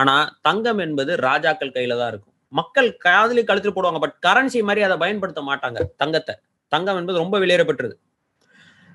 ஆனா 0.00 0.14
தங்கம் 0.46 0.80
என்பது 0.86 1.12
ராஜாக்கள் 1.28 1.74
கையில 1.76 1.96
தான் 2.00 2.10
இருக்கும். 2.12 2.34
மக்கள் 2.52 2.88
காதலி 3.06 3.42
கழுத்தில் 3.48 3.74
போடுவாங்க 3.76 4.00
பட் 4.04 4.16
கரன்சி 4.26 4.60
மாதிரி 4.68 4.82
அதை 4.86 4.96
பயன்படுத்த 5.02 5.40
மாட்டாங்க 5.50 5.78
தங்கத்தை. 6.02 6.34
தங்கம் 6.72 6.98
என்பது 7.00 7.22
ரொம்ப 7.24 7.36
வெளியேறப்பட்டது 7.42 7.94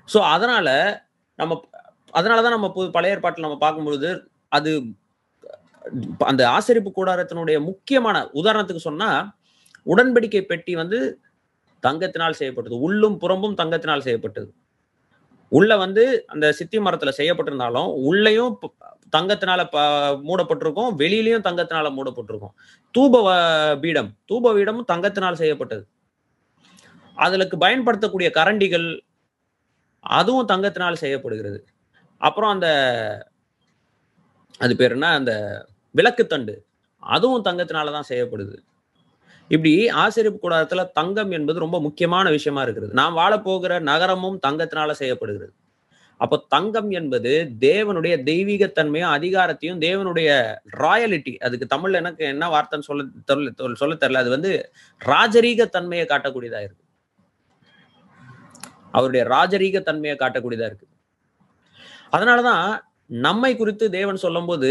சோ 0.08 0.18
அதனால 0.34 0.68
நம்ம 1.38 1.52
அதனாலதான் 2.18 2.56
நம்ம 2.56 2.68
புது 2.76 2.88
பழைய 2.96 3.14
ஏற்பாட்டில் 3.14 3.46
நம்ம 3.46 3.58
பார்க்கும்பொழுது 3.62 4.10
அது 4.56 4.72
அந்த 6.30 6.42
ஆசரிப்பு 6.56 6.90
கூடாரத்தினுடைய 6.90 7.56
முக்கியமான 7.70 8.16
உதாரணத்துக்கு 8.40 8.88
சொன்னா 8.88 9.08
உடன்படிக்கை 9.86 10.42
பெட்டி 10.50 10.72
வந்து 10.82 10.98
தங்கத்தினால் 11.82 12.38
செய்யப்பட்டது. 12.40 12.76
உள்ளும் 12.86 13.16
புறம்பும் 13.22 13.56
தங்கத்தினால் 13.60 14.04
செய்யப்பட்டது. 14.06 14.48
உள்ள 15.58 15.72
வந்து 15.84 16.04
அந்த 16.34 16.46
சித்தி 16.58 16.78
மரத்துல 16.86 17.12
செய்யப்பட்டிருந்தாலும் 17.18 17.90
உள்ளேயும் 18.08 18.54
தங்கத்தினால 19.16 19.62
ப 19.74 19.78
மூடப்பட்டிருக்கும் 20.28 20.90
வெளியிலயும் 21.02 21.46
தங்கத்தினால 21.48 21.88
மூடப்பட்டிருக்கும். 21.98 22.54
தூப 22.94 23.14
பீடம் 23.84 24.10
தூப 24.30 24.52
பீடமும் 24.56 24.88
தங்கத்தினால் 24.92 25.40
செய்யப்பட்டது. 25.42 25.84
அதுலக்கு 27.16 27.56
பயன்படுத்தக்கூடிய 27.64 28.28
கரண்டிகள் 28.38 28.88
அதுவும் 30.04 30.50
தங்கத்தினால் 30.52 31.02
செய்யப்படுகிறது. 31.02 31.58
அப்புறம் 32.20 32.52
அந்த 32.56 32.68
அது 34.60 34.74
பேர் 34.80 34.94
என்ன? 34.96 35.08
அந்த 35.20 35.32
விளக்குத்தண்டு 35.94 36.54
அதுவும் 37.02 37.46
தங்கத்தினால 37.48 37.92
தான் 37.96 38.10
செய்யப்படுது. 38.10 38.56
இப்படி 39.48 39.72
ஆசிரியப்பு 40.02 40.38
கூடாரத்துல 40.42 40.82
தங்கம் 40.92 41.30
என்பது 41.30 41.58
ரொம்ப 41.58 41.80
முக்கியமான 41.80 42.30
விஷயமா 42.30 42.62
இருக்கிறது. 42.62 42.92
நாம் 42.92 43.16
வாழப்போகிற 43.16 43.74
நகரமும் 43.90 44.38
தங்கத்தினால 44.46 44.90
செய்யப்படுகிறது. 45.00 45.52
அப்போ 46.20 46.36
தங்கம் 46.48 46.90
என்பது 46.90 47.30
தேவனுடைய 47.60 48.14
தெய்வீகத்தன்மையும் 48.28 49.12
அதிகாரத்தையும் 49.16 49.80
தேவனுடைய 49.86 50.28
ராயலிட்டி 50.82 51.32
அதுக்கு 51.46 51.66
தமிழ்ல 51.74 52.00
எனக்கு 52.02 52.24
என்ன 52.24 52.48
வார்த்தைன்னு 52.54 52.88
சொல்ல 52.88 53.74
சொல்ல 53.82 53.94
தெரியல. 53.94 54.22
அது 54.24 54.30
வந்து 54.36 54.52
ராஜரீக 55.00 55.66
தன்மையை 55.76 56.06
காட்டக்கூடியதா 56.12 56.60
இருக்கு. 56.66 56.82
அவருடைய 58.96 59.22
ராஜரீக 59.34 59.82
தன்மையை 59.82 60.16
காட்டக்கூடியதா 60.18 60.68
இருக்கு. 60.70 60.88
அதனாலதான் 62.16 62.66
நம்மை 63.10 63.52
குறித்து 63.56 63.86
தேவன் 63.90 64.24
சொல்லும்போது 64.24 64.70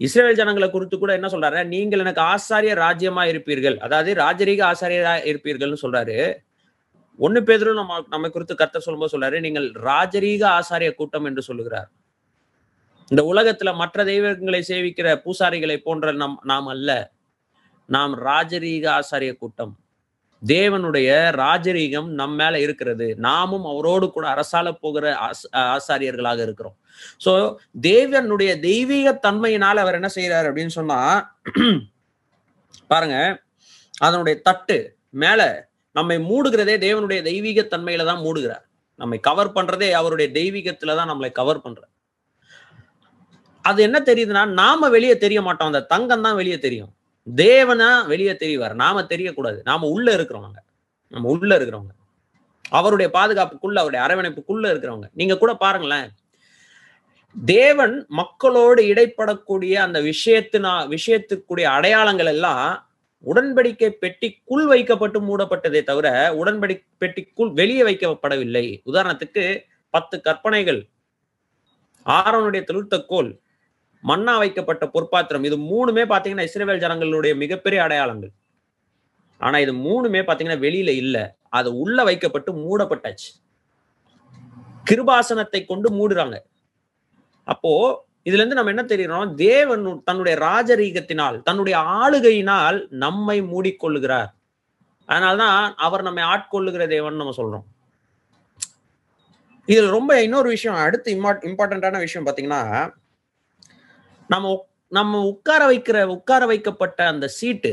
இஸ்ரேல் 0.00 0.34
ஜனங்களை 0.34 0.70
குறித்து 0.70 0.98
கூட 0.98 1.12
என்ன 1.14 1.28
சொல்றாரு? 1.28 1.66
நீங்கள் 1.66 1.98
எனக்கு 1.98 2.22
ஆசாரிய 2.22 2.74
ராஜ்யமா 2.84 3.22
இருப்பீர்கள். 3.32 3.76
அதாவது 3.76 4.14
ராஜரீக 4.14 4.72
ஆசாரியரா 4.72 5.14
இருப்பீர்கள்னு 5.30 5.82
சொல்றாரு. 5.82 6.34
ஒன்னு 7.16 7.40
பேதரும் 7.40 7.74
நம்ம 7.74 8.00
நம்மை 8.08 8.30
குறித்து 8.30 8.54
கர்த்தர் 8.54 8.82
சொல்லும்போது 8.82 9.14
சொல்றாரு 9.18 9.40
நீங்கள் 9.40 9.72
ராஜரீக 9.72 10.42
ஆசாரிய 10.58 10.94
கூட்டம் 10.94 11.24
என்று 11.24 11.42
சொல்லுகிறார். 11.42 11.90
இந்த 13.08 13.22
உலகத்துல 13.22 13.74
மற்ற 13.74 14.04
தெய்வங்களை 14.04 14.64
சேவிக்கிற 14.68 15.22
பூசாரிகளை 15.24 15.76
போன்ற 15.76 16.12
நம் 16.12 16.40
நாம் 16.42 16.66
அல்ல. 16.66 17.12
நாம் 17.86 18.12
ராஜரீக 18.18 19.00
ஆசாரிய 19.00 19.36
கூட்டம். 19.36 19.79
தேவனுடைய 20.42 21.08
ராஜரீகம் 21.42 22.08
நம் 22.20 22.36
மேல 22.40 22.60
இருக்கிறது. 22.64 23.06
நாமும் 23.26 23.66
அவரோடு 23.72 24.06
கூட 24.10 24.26
அரசால 24.34 24.72
போகிற 24.84 25.04
ஆசாரியர்களாக 25.74 26.40
இருக்கிறோம். 26.46 26.76
சோ 27.24 27.32
தேவனுடைய 27.88 28.52
தெய்வீக 28.68 29.12
தன்மையினால் 29.26 29.82
அவர் 29.82 29.98
என்ன 29.98 30.10
செய்யறாரு 30.16 30.48
அப்படின்னு 30.50 30.76
சொன்னா 30.78 30.98
பாருங்க 32.92 33.16
அதனுடைய 34.06 34.36
தட்டு 34.48 34.78
மேல 35.24 35.40
நம்மை 35.96 36.16
மூடுகிறதே 36.30 36.74
தேவனுடைய 36.86 37.20
தெய்வீக 37.30 37.60
தன்மையில 37.74 38.04
தான் 38.10 38.24
மூடுகிறார். 38.26 38.64
நம்மை 38.98 39.18
கவர் 39.28 39.54
பண்றதே 39.56 39.88
அவருடைய 40.00 40.28
தெய்வீகத்துல 40.38 40.94
தான் 40.98 41.10
நம்மளை 41.10 41.30
கவர் 41.38 41.62
பண்ற. 41.64 41.80
அது 43.64 43.80
என்ன 43.86 43.98
தெரியுதுன்னா 44.08 44.42
நாம 44.60 44.88
வெளியே 44.96 45.14
தெரிய 45.24 45.40
மாட்டோம். 45.46 45.70
அந்த 45.72 45.86
தங்கம் 45.92 46.24
தான் 46.26 46.38
வெளியே 46.40 46.58
தெரியும். 46.66 46.92
தேவனா 47.36 48.06
வெளியே 48.06 48.32
தெரியவார் 48.32 48.74
நாம 48.74 49.02
தெரியக்கூடாது. 49.02 49.60
நாம 49.64 49.88
உள்ள 49.88 50.16
இருக்கிறவங்க. 50.16 50.58
நம்ம 51.08 51.28
உள்ள 51.28 51.58
இருக்கிறவங்க. 51.58 52.08
அவருடைய 52.70 53.10
பாதுகாப்புக்குள்ள 53.14 53.78
அவருடைய 53.78 54.06
அரவணைப்புக்குள்ள 54.06 54.70
இருக்கிறவங்க. 54.72 55.08
நீங்க 55.12 55.38
கூட 55.38 55.54
பாருங்களேன். 55.54 56.10
தேவன் 57.44 58.04
மக்களோடு 58.08 58.82
இடைப்படக்கூடிய 58.82 59.72
அந்த 59.72 60.00
விஷயத்தினா 60.00 60.96
விஷயத்துக்குரிய 60.96 61.62
அடையாளங்கள் 61.62 62.26
எல்லாம் 62.26 62.90
உடன்படிக்கை 63.34 63.92
பெட்டிக்குள் 64.00 64.64
வைக்கப்பட்டு 64.64 65.20
மூடப்பட்டதே 65.20 65.82
தவிர 65.82 66.34
உடன்படி 66.34 66.82
பெட்டிக்குள் 67.00 67.52
வெளியே 67.52 67.82
வைக்கப்படவில்லை. 67.82 68.80
உதாரணத்துக்கு 68.86 69.62
பத்து 69.90 70.20
கற்பனைகள். 70.20 70.88
ஆரோனுடைய 72.06 72.64
தொழிற்தக்கோல் 72.64 73.38
மன்னா 74.00 74.38
வைக்கப்பட்ட 74.38 74.90
பொற்பாத்திரம். 74.94 75.44
இது 75.44 75.56
மூணுமே 75.56 76.04
பாத்தீங்கன்னா 76.04 76.42
இஸ்ரேல் 76.42 76.78
ஜனங்களுடைய 76.78 77.36
மிகப்பெரிய 77.36 77.82
அடையாளங்கள். 77.82 78.32
ஆனா 79.38 79.58
இது 79.58 79.72
மூணுமே 79.74 80.20
பாத்தீங்கன்னா 80.20 80.58
வெளியில 80.66 80.88
இல்ல. 80.88 81.36
அது 81.48 81.78
உள்ள 81.78 82.04
வைக்கப்பட்டு 82.04 82.52
மூடப்பட்டாச்சு. 82.52 83.30
கிருபாசனத்தை 84.90 85.66
கொண்டு 85.66 85.88
மூடுறாங்க. 85.90 86.36
அப்போ 87.44 87.72
இதுல 88.24 88.40
இருந்து 88.40 88.54
நம்ம 88.54 88.70
என்ன 88.70 88.82
தெரியறோம்? 88.82 89.34
தேவன் 89.34 90.02
தன்னுடைய 90.04 90.38
ராஜரீகத்தினால் 90.38 91.42
தன்னுடைய 91.42 91.78
ஆளுகையினால் 91.78 92.86
நம்மை 92.88 93.42
மூடிக்கொள்ளுகிறார். 93.42 94.30
அதனால்தான் 95.06 95.74
அவர் 95.76 96.02
நம்மை 96.02 96.24
ஆட்கொள்ளுகிற 96.24 96.88
தேவன் 96.88 97.16
நம்ம 97.16 97.34
சொல்றோம். 97.36 97.66
இதுல 99.66 99.90
ரொம்ப 99.90 100.22
இன்னொரு 100.22 100.48
விஷயம் 100.48 100.78
அடுத்து 100.78 101.20
இம்பார்ட்டன்டான 101.20 101.98
விஷயம் 101.98 102.26
பாத்தீங்கன்னா 102.26 102.62
நம்ம 104.30 104.48
நம்ம 104.92 105.20
உட்கார 105.24 105.62
வைக்கிற 105.72 105.98
உட்கார 106.08 106.46
வைக்கப்பட்ட 106.46 107.00
அந்த 107.06 107.26
சீட்டு 107.28 107.72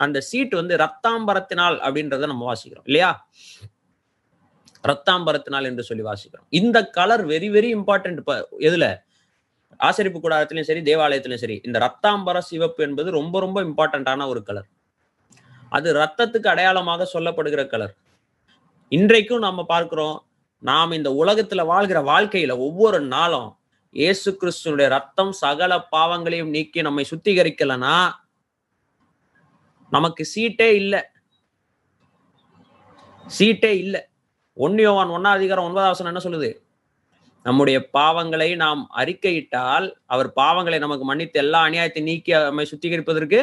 அந்த 0.00 0.18
சீட்டு 0.20 0.54
வந்து 0.56 0.74
ரத்தாம்பரத்தினால் 0.76 1.76
அப்படின்றத 1.80 2.26
நம்ம 2.26 2.44
வாசிக்கிறோம் 2.44 2.86
இல்லையா? 2.86 3.10
ரத்தாம்பரத்தினால் 4.84 5.64
என்று 5.64 5.84
சொல்லி 5.84 6.04
வாசிக்கிறோம். 6.04 6.46
இந்த 6.50 6.78
கலர் 6.88 7.24
வெரி 7.26 7.48
வெரி 7.50 7.70
இம்பார்ட்டன்ட் 7.76 8.20
எதுல? 8.60 8.86
ஆசரிப்பு 9.80 10.18
கூடாரத்திலையும் 10.20 10.68
சரி 10.68 10.82
தேவாலயத்திலையும் 10.82 11.44
சரி 11.44 11.56
இந்த 11.64 11.78
ரத்தாம்பர 11.78 12.38
சிவப்பு 12.40 12.82
என்பது 12.82 13.08
ரொம்ப 13.10 13.40
ரொம்ப 13.40 13.58
இம்பார்ட்டண்டான 13.62 14.26
ஒரு 14.28 14.42
கலர் 14.42 14.68
அது 15.72 15.88
ரத்தத்துக்கு 15.92 16.48
அடையாளமாக 16.48 17.06
சொல்லப்படுகிற 17.14 17.62
கலர் 17.66 17.94
இன்றைக்கும் 18.92 19.38
நம்ம 19.38 19.64
பார்க்கிறோம் 19.64 20.16
நாம் 20.62 20.92
இந்த 20.92 21.10
உலகத்துல 21.12 21.64
வாழ்கிற 21.66 22.00
வாழ்க்கையில 22.02 22.52
ஒவ்வொரு 22.58 23.00
நாளும் 23.06 23.50
இயேசு 23.96 24.38
கிறிஸ்துனுடைய 24.40 24.88
ரத்தம் 24.88 25.32
சகல 25.32 25.72
பாவங்களையும் 25.94 26.48
நீக்கி 26.48 26.80
நம்மை 26.82 27.04
சுத்திகரிக்கலனா 27.10 27.96
நமக்கு 29.90 30.22
சீட்டே 30.34 30.68
இல்லை. 30.72 31.00
சீட்டே 33.38 33.70
இல்லை. 33.76 34.00
ஒன்னியோவான் 34.56 35.12
ஒன்னா 35.16 35.30
அதிகாரம் 35.38 35.64
ஒன்பதாம் 35.64 36.10
என்ன 36.12 36.22
சொல்லுது? 36.24 36.50
நம்முடைய 37.42 37.88
பாவங்களை 37.92 38.56
நாம் 38.56 38.90
அறிக்கையிட்டால் 38.96 39.86
அவர் 40.06 40.32
பாவங்களை 40.36 40.78
நமக்கு 40.78 41.04
மன்னித்து 41.04 41.40
எல்லா 41.40 41.62
அநியாயத்தை 41.66 42.02
நீக்கி 42.02 42.32
நம்மை 42.32 42.66
சுத்திகரிப்பதற்கு 42.72 43.40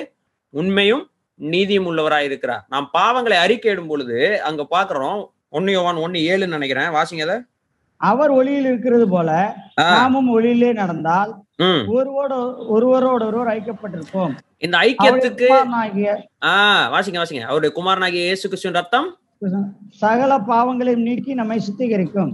உண்மையும் 0.49 1.11
நீதியும் 1.35 1.87
உள்ளவராய் 1.91 2.27
இருக்கிறார். 2.29 2.65
நாம் 2.69 2.89
பாவங்களை 2.93 3.37
அறிக்கையிடும் 3.45 3.87
பொழுது 3.87 4.41
அங்க 4.41 4.67
பாக்குறோம் 4.75 5.21
ஒன்னியோவான் 5.51 6.01
ஒன்னு 6.01 6.19
ஏழுன்னு 6.19 6.57
நினைக்கிறேன். 6.57 6.89
வாசிங்க 6.89 7.21
அதை. 7.21 7.37
அவர் 8.03 8.31
ஒளியில் 8.31 8.65
இருக்கிறது 8.65 9.05
போல 9.09 9.29
நாமும் 9.91 10.29
ஒளியிலே 10.33 10.69
நடந்தால் 10.73 11.31
ம். 11.59 11.83
ஒருவோட 11.91 12.31
ஒருவரோட 12.69 13.21
ஒருவர் 13.23 13.51
ஐக்கப்பட்டிருப்போம் 13.53 14.33
இந்த 14.57 14.75
ஐக்கியத்துக்கு 14.83 15.47
வாசிங்க 16.93 17.19
வாசிங்க. 17.19 17.43
அவருடைய 17.43 17.71
குமாரனாகிய 17.73 18.23
இயேசு 18.23 18.45
கிறிஸ்துவின் 18.47 18.75
ரத்தம்? 18.75 19.07
சகல 19.97 20.31
பாவங்களையும் 20.47 21.01
நீக்கி 21.01 21.31
நம்மை 21.33 21.57
சுத்திகரிக்கும். 21.59 22.31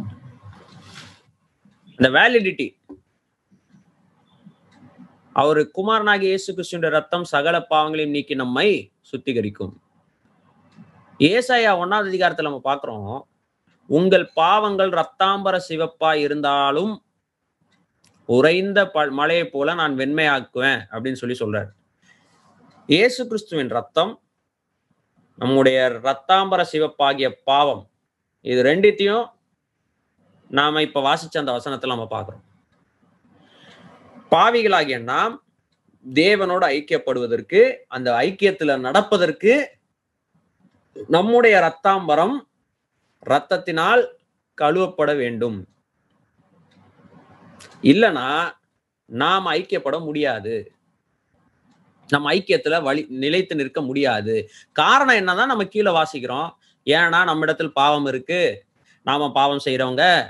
இந்த 2.00 2.10
வேலிடிட்டி 2.10 2.68
அவர் 5.36 5.62
குமாரனாகிய 5.72 6.30
இயேசு 6.30 6.50
கிறிஸ்துவின் 6.54 6.92
ரத்தம் 6.92 7.26
சகல 7.26 7.56
பாவங்களையும் 7.72 8.12
நீக்கி 8.12 8.36
நம்மை 8.36 8.68
சுத்திகரிக்கும். 9.12 9.74
ஏசாயா 11.20 11.72
ஒன்னாவது 11.82 12.10
அதிகாரத்துல 12.12 12.48
நம்ம 12.48 12.62
பார்க்கிறோம் 12.64 13.08
உங்கள் 13.90 14.32
பாவங்கள் 14.34 14.90
ரத்தாம்பர 14.90 15.60
சிவப்பா 15.70 16.14
இருந்தாலும் 16.16 17.04
உறைந்த 18.26 18.90
ப- 18.90 19.10
மலையை 19.10 19.46
போல 19.48 19.74
நான் 19.74 19.98
வெண்மையாக்குவேன் 19.98 20.82
அப்படின்னு 20.92 21.14
சொல்லி 21.14 21.36
சொல்றார். 21.40 21.70
இயேசு 22.88 23.28
கிறிஸ்துவின் 23.28 23.70
ரத்தம் 23.70 24.22
நம்முடைய 25.36 26.00
ரத்தாம்பர 26.04 26.66
சிவப்பாகிய 26.72 27.32
பாவம் 27.44 27.90
இது 28.42 28.64
ரெண்டுத்தையும் 28.64 29.26
நாம 30.48 30.82
இப்ப 30.82 31.02
வாசிச்ச 31.02 31.38
அந்த 31.38 31.52
வசனத்துல 31.52 31.88
நம்ம 31.88 32.08
பார்க்கிறோம். 32.08 32.44
பாவிகளாகிய 34.32 35.02
நாம் 35.02 35.44
தேவனோடு 36.14 36.66
ஐக்கியப்படுவதற்கு 36.76 37.76
அந்த 37.88 38.12
ஐக்கியத்துல 38.14 38.80
நடப்பதற்கு 38.80 39.78
நம்முடைய 41.08 41.56
ரத்தாம்பரம் 41.60 42.49
ரத்தத்தினால் 43.26 44.06
கழுவப்பட 44.62 45.16
வேண்டும். 45.16 45.68
இல்லனா 47.82 48.52
நாம் 49.06 49.46
ஐக்கியப்பட 49.46 50.00
முடியாது. 50.00 50.72
நம்ம 52.08 52.34
ஐக்கியத்துல 52.34 52.82
வழி 52.82 53.06
நிலைத்து 53.10 53.56
நிற்க 53.56 53.82
முடியாது. 53.82 54.50
காரணம் 54.72 55.16
என்னதான் 55.16 55.48
நம்ம 55.48 55.66
கீழே 55.66 55.92
வாசிக்கிறோம். 55.92 56.50
ஏன்னா 56.86 57.24
நம்ம 57.24 57.46
இடத்துல 57.46 57.68
பாவம் 57.68 58.06
இருக்கு. 58.06 58.66
நாம 59.04 59.32
பாவம் 59.32 59.60
செய்யறவங்க 59.66 60.30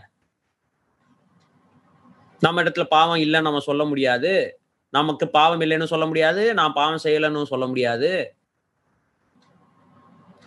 நம்ம 2.40 2.64
இடத்துல 2.64 2.84
பாவம் 2.84 3.18
இல்லைன்னு 3.18 3.42
நம்ம 3.42 3.60
சொல்ல 3.60 3.86
முடியாது. 3.86 4.60
நமக்கு 4.90 5.30
பாவம் 5.30 5.62
இல்லைன்னு 5.62 5.84
சொல்ல 5.84 6.06
முடியாது. 6.06 6.54
நான் 6.54 6.74
பாவம் 6.74 7.00
செய்யலைன்னு 7.04 7.44
சொல்ல 7.44 7.68
முடியாது. 7.68 8.36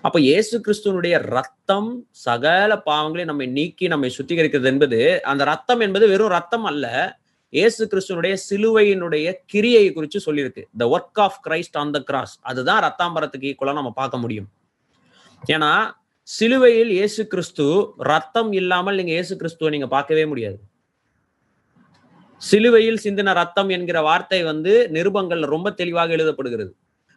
அப்ப 0.07 0.19
இயேசு 0.29 0.55
கிறிஸ்துவனுடைய 0.65 1.15
ரத்தம் 1.35 1.91
சகல 2.25 2.73
பாவங்களை 2.87 3.25
நம்மை 3.29 3.47
நீக்கி 3.59 3.87
நம்மை 3.93 4.09
சுத்திகரிக்கிறது 4.17 4.71
என்பது 4.71 4.99
அந்த 5.33 5.43
ரத்தம் 5.51 5.83
என்பது 5.87 6.05
வெறும் 6.13 6.33
ரத்தம் 6.37 6.67
அல்ல. 6.71 6.87
இயேசு 7.53 7.83
கிறிஸ்துவனுடைய 7.93 8.35
சிலுவையினுடைய 8.49 9.27
கிரியை 9.53 9.85
குறித்து 9.97 10.19
சொல்லியிருக்கு. 10.27 10.63
The 10.81 10.89
work 10.97 11.21
of 11.27 11.39
Christ 11.47 11.79
on 11.83 11.95
the 11.97 12.01
cross 12.09 12.35
அதுதான் 12.51 12.81
ரத்தாம்பரத்துக்கு 12.87 13.49
ஈக்குவலா 13.53 13.77
நம்ம 13.81 13.93
பார்க்க 14.01 14.23
முடியும். 14.25 14.49
ஏன்னா 15.55 15.73
சிலுவையில் 16.29 16.93
இயேசு 16.99 17.23
கிறிஸ்து 17.33 17.67
ரத்தம் 18.13 18.53
இல்லாமல் 18.61 18.99
நீங்க 19.01 19.13
இயேசு 19.19 19.35
கிறிஸ்துவை 19.41 19.73
நீங்க 19.77 19.91
பார்க்கவே 19.97 20.27
முடியாது. 20.33 20.59
சிலுவையில் 22.43 23.03
சிந்தின 23.07 23.33
ரத்தம் 23.43 23.71
என்கிற 23.77 23.99
வார்த்தை 24.11 24.43
வந்து 24.53 24.73
நிருபங்கள் 24.97 25.53
ரொம்ப 25.55 25.71
தெளிவாக 25.81 26.17
எழுதப்படுகிறது. 26.17 26.73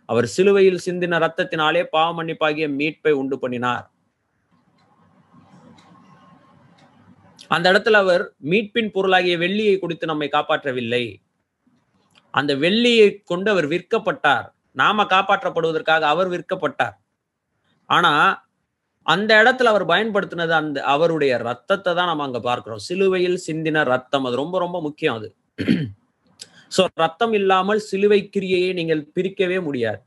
அவர் 0.06 0.26
சிலுவையில் 0.26 0.84
சிந்தின 0.86 1.20
ரத்தத்தினாலே 1.24 1.84
பாவ 1.84 2.08
மன்னிப்பாகிய 2.18 2.66
மீட்பை 2.80 3.12
உண்டு 3.12 3.40
பண்ணினார். 3.40 3.86
அந்த 7.48 7.66
இடத்துல 7.72 8.00
அவர் 8.06 8.24
மீட்பின் 8.52 8.92
பொருளாகிய 8.92 9.38
வெள்ளியை 9.38 9.76
கொடுத்து 9.80 10.06
நம்மை 10.12 10.28
காப்பாற்றவில்லை. 10.32 11.04
அந்த 12.34 12.52
வெள்ளியை 12.56 13.24
கொண்டு 13.24 13.50
அவர் 13.52 13.68
விற்கப்பட்டார். 13.68 14.48
நாம 14.72 15.04
காப்பாற்றப்படுவதற்காக 15.04 16.08
அவர் 16.14 16.30
விற்கப்பட்டார். 16.30 16.96
ஆனா 17.90 18.14
அந்த 19.06 19.32
இடத்துல 19.44 19.72
அவர் 19.74 19.86
பயன்படுத்தினது 19.86 20.54
அந்த 20.62 20.78
அவருடைய 20.94 21.34
ரத்தத்தை 21.38 21.92
தான் 21.94 22.10
நம்ம 22.12 22.24
அங்க 22.24 22.40
பார்க்கிறோம். 22.40 22.82
சிலுவையில் 22.88 23.40
சிந்தின 23.48 23.84
ரத்தம் 23.84 24.26
அது 24.28 24.36
ரொம்ப 24.36 24.60
ரொம்ப 24.60 24.78
முக்கியம் 24.82 25.16
அது. 25.16 25.30
சோ 26.76 26.84
ரத்தம் 27.04 27.34
இல்லாமல் 27.40 27.82
சிலுவை 27.90 28.20
கிரியையை 28.36 28.72
நீங்கள் 28.80 29.02
பிரிக்கவே 29.16 29.58
முடியாது. 29.68 30.00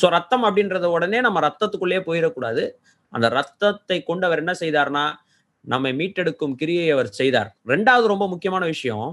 சோ 0.00 0.08
ரத்தம் 0.16 0.44
அப்படின்றத 0.48 0.88
உடனே 0.96 1.18
நம்ம 1.26 1.38
ரத்தத்துக்குள்ளேயே 1.46 2.02
போயிடக்கூடாது. 2.08 2.64
அந்த 3.12 3.26
ரத்தத்தை 3.38 3.98
கொண்டு 4.10 4.24
அவர் 4.28 4.42
என்ன 4.42 4.52
செய்தார்னா 4.62 5.04
நம்மை 5.64 5.90
மீட்டெடுக்கும் 6.00 6.54
கிரியை 6.60 6.86
அவர் 6.94 7.10
செய்தார். 7.20 7.50
ரெண்டாவது 7.72 8.06
ரொம்ப 8.12 8.26
முக்கியமான 8.34 8.64
விஷயம் 8.74 9.08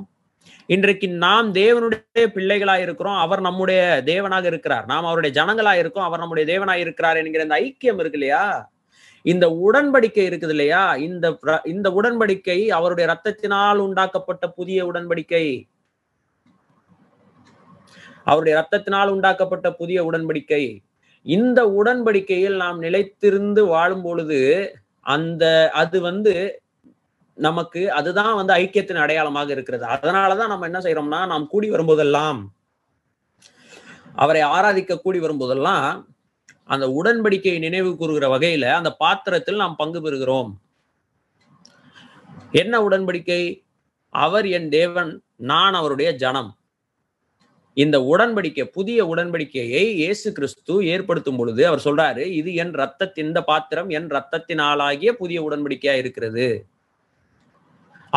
இன்றைக்கு 0.75 1.07
நாம் 1.23 1.47
தேவனுடைய 1.61 2.25
பிள்ளைகளாக 2.35 2.83
இருக்கிறோம் 2.85 3.17
அவர் 3.23 3.41
நம்முடைய 3.47 3.79
தேவனாக 4.09 4.45
இருக்கிறார். 4.51 4.85
நாம் 4.91 5.07
அவருடைய 5.09 5.31
ஜனங்களா 5.39 5.73
இருக்கோம் 5.81 6.07
அவர் 6.07 6.21
நம்முடைய 6.23 6.45
தேவனாக 6.51 6.83
இருக்கிறார் 6.85 7.19
என்கிற 7.21 7.43
இந்த 7.47 7.57
ஐக்கியம் 7.65 7.99
இருக்கு 8.01 8.19
இல்லையா? 8.19 8.43
இந்த 9.25 9.45
உடன்படிக்கை 9.67 10.25
இருக்குது 10.29 10.53
இல்லையா? 10.55 10.83
இந்த 11.07 11.25
இந்த 11.73 11.87
உடன்படிக்கை 11.99 12.59
அவருடைய 12.77 13.05
ரத்தத்தினால் 13.13 13.81
உண்டாக்கப்பட்ட 13.87 14.45
புதிய 14.59 14.85
உடன்படிக்கை. 14.91 15.45
அவருடைய 18.29 18.53
ரத்தத்தினால் 18.59 19.07
உண்டாக்கப்பட்ட 19.07 19.71
புதிய 19.71 20.11
உடன்படிக்கை. 20.11 20.83
இந்த 21.21 21.65
உடன்படிக்கையில் 21.79 22.55
நாம் 22.55 22.81
நிலைத்திருந்து 22.81 23.61
வாழும் 23.65 24.01
பொழுது 24.01 24.39
அந்த 25.01 25.69
அது 25.71 26.01
வந்து 26.01 26.61
நமக்கு 27.33 27.91
அதுதான் 27.91 28.35
வந்து 28.35 28.53
ஐக்கியத்தின் 28.53 29.03
அடையாளமாக 29.03 29.51
இருக்கிறது. 29.51 29.85
அதனாலதான் 29.85 30.47
நம்ம 30.47 30.65
என்ன 30.65 30.79
செய்யறோம்னா 30.79 31.27
நாம் 31.27 31.47
கூடி 31.47 31.71
வரும்போதெல்லாம் 31.71 32.39
அவரை 34.15 34.41
ஆராதிக்க 34.41 34.99
கூடி 34.99 35.19
வரும்போதெல்லாம் 35.19 36.03
அந்த 36.63 36.85
உடன்படிக்கையை 36.87 37.59
நினைவு 37.59 37.97
கூறுகிற 37.97 38.37
வகையில 38.37 38.65
அந்த 38.71 38.91
பாத்திரத்தில் 38.91 39.55
நாம் 39.55 39.75
பங்கு 39.75 39.99
பெறுகிறோம். 40.01 40.49
என்ன 42.51 42.79
உடன்படிக்கை? 42.87 43.41
அவர் 44.09 44.47
என் 44.47 44.69
தேவன் 44.69 45.11
நான் 45.35 45.73
அவருடைய 45.73 46.09
ஜனம். 46.15 46.56
இந்த 47.83 47.97
உடன்படிக்கை 48.11 48.63
புதிய 48.77 48.99
உடன்படிக்கையை 49.13 49.81
இயேசு 50.01 50.27
கிறிஸ்து 50.37 50.75
ஏற்படுத்தும் 50.93 51.39
பொழுது 51.39 51.61
அவர் 51.69 51.83
சொல்றாரு 51.87 52.23
இது 52.39 52.49
என் 52.63 52.73
ரத்தத்தின் 52.81 53.29
இந்த 53.31 53.41
பாத்திரம் 53.51 53.89
என் 53.97 54.09
ரத்தத்தினாலாகிய 54.15 55.11
புதிய 55.21 55.39
உடன்படிக்கையா 55.47 55.93
இருக்கிறது. 56.01 56.47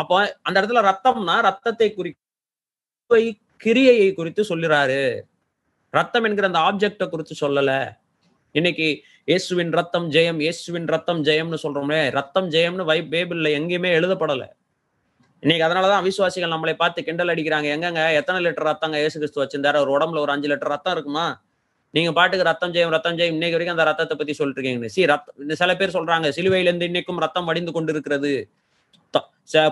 அப்போ 0.01 0.17
அந்த 0.47 0.57
இடத்துல 0.61 0.83
ரத்தம்னா 0.91 1.37
ரத்தத்தை 1.49 1.89
குறி 1.99 2.13
கிரியையை 3.65 4.09
குறித்து 4.19 4.43
சொல்லுறாரு. 4.51 5.03
ரத்தம் 5.95 6.27
என்கிற 6.29 6.47
அந்த 6.51 6.61
ஆப்ஜெக்டை 6.69 7.07
குறித்து 7.13 7.35
சொல்லல. 7.45 7.71
இன்னைக்கு 8.55 8.89
இயேசுவின் 9.31 9.73
ரத்தம் 9.79 10.07
ஜெயம் 10.15 10.41
இயேசுவின் 10.45 10.89
ரத்தம் 10.95 11.21
ஜெயம்னு 11.29 11.59
சொல்றோமே 11.65 12.01
ரத்தம் 12.19 12.49
ஜெயம்னு 12.55 12.89
வை 12.91 12.99
பைபிள்ல 13.13 13.51
எங்கேயுமே 13.59 13.91
எழுதப்படலை. 13.99 14.49
இன்னைக்கு 15.43 15.65
அதனாலதான் 15.67 16.01
அவிசுவாசிகள் 16.03 16.53
நம்மளை 16.55 16.73
பார்த்து 16.81 17.05
கிண்டல் 17.05 17.33
அடிக்கிறாங்க. 17.33 17.69
எங்கங்க? 17.77 18.01
எத்தனை 18.19 18.39
லிட்டர் 18.47 18.67
ரத்தங்க 18.69 18.97
இயேசு 19.03 19.17
கிறிஸ்து 19.21 19.41
வச்சிருந்தாரு? 19.43 19.79
ஒரு 19.85 19.91
உடம்புல 19.97 20.19
ஒரு 20.25 20.33
அஞ்சு 20.35 20.49
லிட்டர் 20.51 20.73
ரத்தம் 20.75 20.95
இருக்குமா? 20.97 21.27
நீங்க 21.95 22.11
பாட்டுக்கு 22.19 22.49
ரத்தம் 22.49 22.73
ஜெயம் 22.75 22.93
ரத்தம் 22.95 23.17
ஜெயம். 23.19 23.35
இன்னைக்கு 23.37 23.57
வரைக்கும் 23.57 23.77
அந்த 23.77 23.87
ரத்தத்தை 23.91 24.17
பத்தி 24.19 24.33
சொல்லிட்டு 24.39 24.61
இருக்கீங்க. 24.61 24.91
சி 24.95 25.07
ரத்தம் 25.13 25.55
சில 25.61 25.75
பேர் 25.81 25.95
சொல்றாங்க 25.97 26.29
சிலுவையிலிருந்து 26.39 26.89
இன்னைக்கும் 26.91 27.21
ரத்தம் 27.25 27.49
வடிந்து 27.51 27.73
கொண்டு 27.77 27.93
இருக்கிறது 27.97 28.33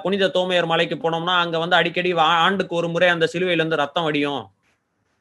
புனித 0.05 0.29
தோமையர் 0.37 0.69
மலைக்கு 0.71 0.97
போனோம்னா 1.03 1.35
அங்க 1.43 1.57
வந்து 1.63 1.77
அடிக்கடி 1.79 2.11
ஆண்டுக்கு 2.45 2.75
ஒரு 2.79 2.89
முறை 2.95 3.09
அந்த 3.15 3.27
சிலுவையில 3.33 3.61
இருந்து 3.63 3.79
ரத்தம் 3.81 4.07
வடியும். 4.07 4.41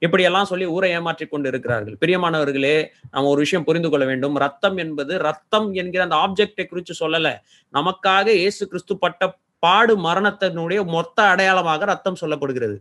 இப்படி 0.02 0.24
எல்லாம் 0.30 0.48
சொல்லி 0.52 0.66
ஊரை 0.76 0.90
ஏமாற்றி 0.96 1.26
கொண்டு 1.28 1.48
இருக்கிறார்கள் 1.52 1.96
பிரியமானவர்களே 2.02 2.74
நம்ம 3.14 3.30
ஒரு 3.34 3.40
விஷயம் 3.46 3.66
புரிந்து 3.68 3.90
கொள்ள 3.92 4.06
வேண்டும். 4.12 4.36
ரத்தம் 4.46 4.78
என்பது 4.84 5.14
ரத்தம் 5.28 5.68
என்கிற 5.82 6.04
அந்த 6.08 6.18
ஆப்ஜெக்டை 6.24 6.66
குறித்து 6.72 6.96
சொல்லல. 7.04 7.30
நமக்காக 7.74 8.28
இயேசு 8.42 8.64
கிறிஸ்து 8.72 8.96
பட்ட 9.04 9.30
பாடு 9.64 9.94
மரணத்தினுடைய 10.08 10.80
மொத்த 10.96 11.18
அடையாளமாக 11.32 11.86
ரத்தம் 11.92 12.20
சொல்லப்படுகிறது. 12.22 12.78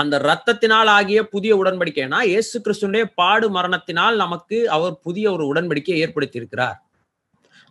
அந்த 0.00 0.14
ரத்தத்தினால் 0.28 0.90
ஆகிய 0.96 1.18
புதிய 1.34 1.52
உடன்படிக்கைனா 1.62 2.18
இயேசு 2.30 2.56
கிறிஸ்துடைய 2.64 3.04
பாடு 3.20 3.46
மரணத்தினால் 3.56 4.16
நமக்கு 4.24 4.58
அவர் 4.76 4.94
புதிய 5.06 5.26
ஒரு 5.34 5.44
உடன்படிக்கையை 5.52 6.00
ஏற்படுத்தி 6.04 6.40
இருக்கிறார் 6.40 6.78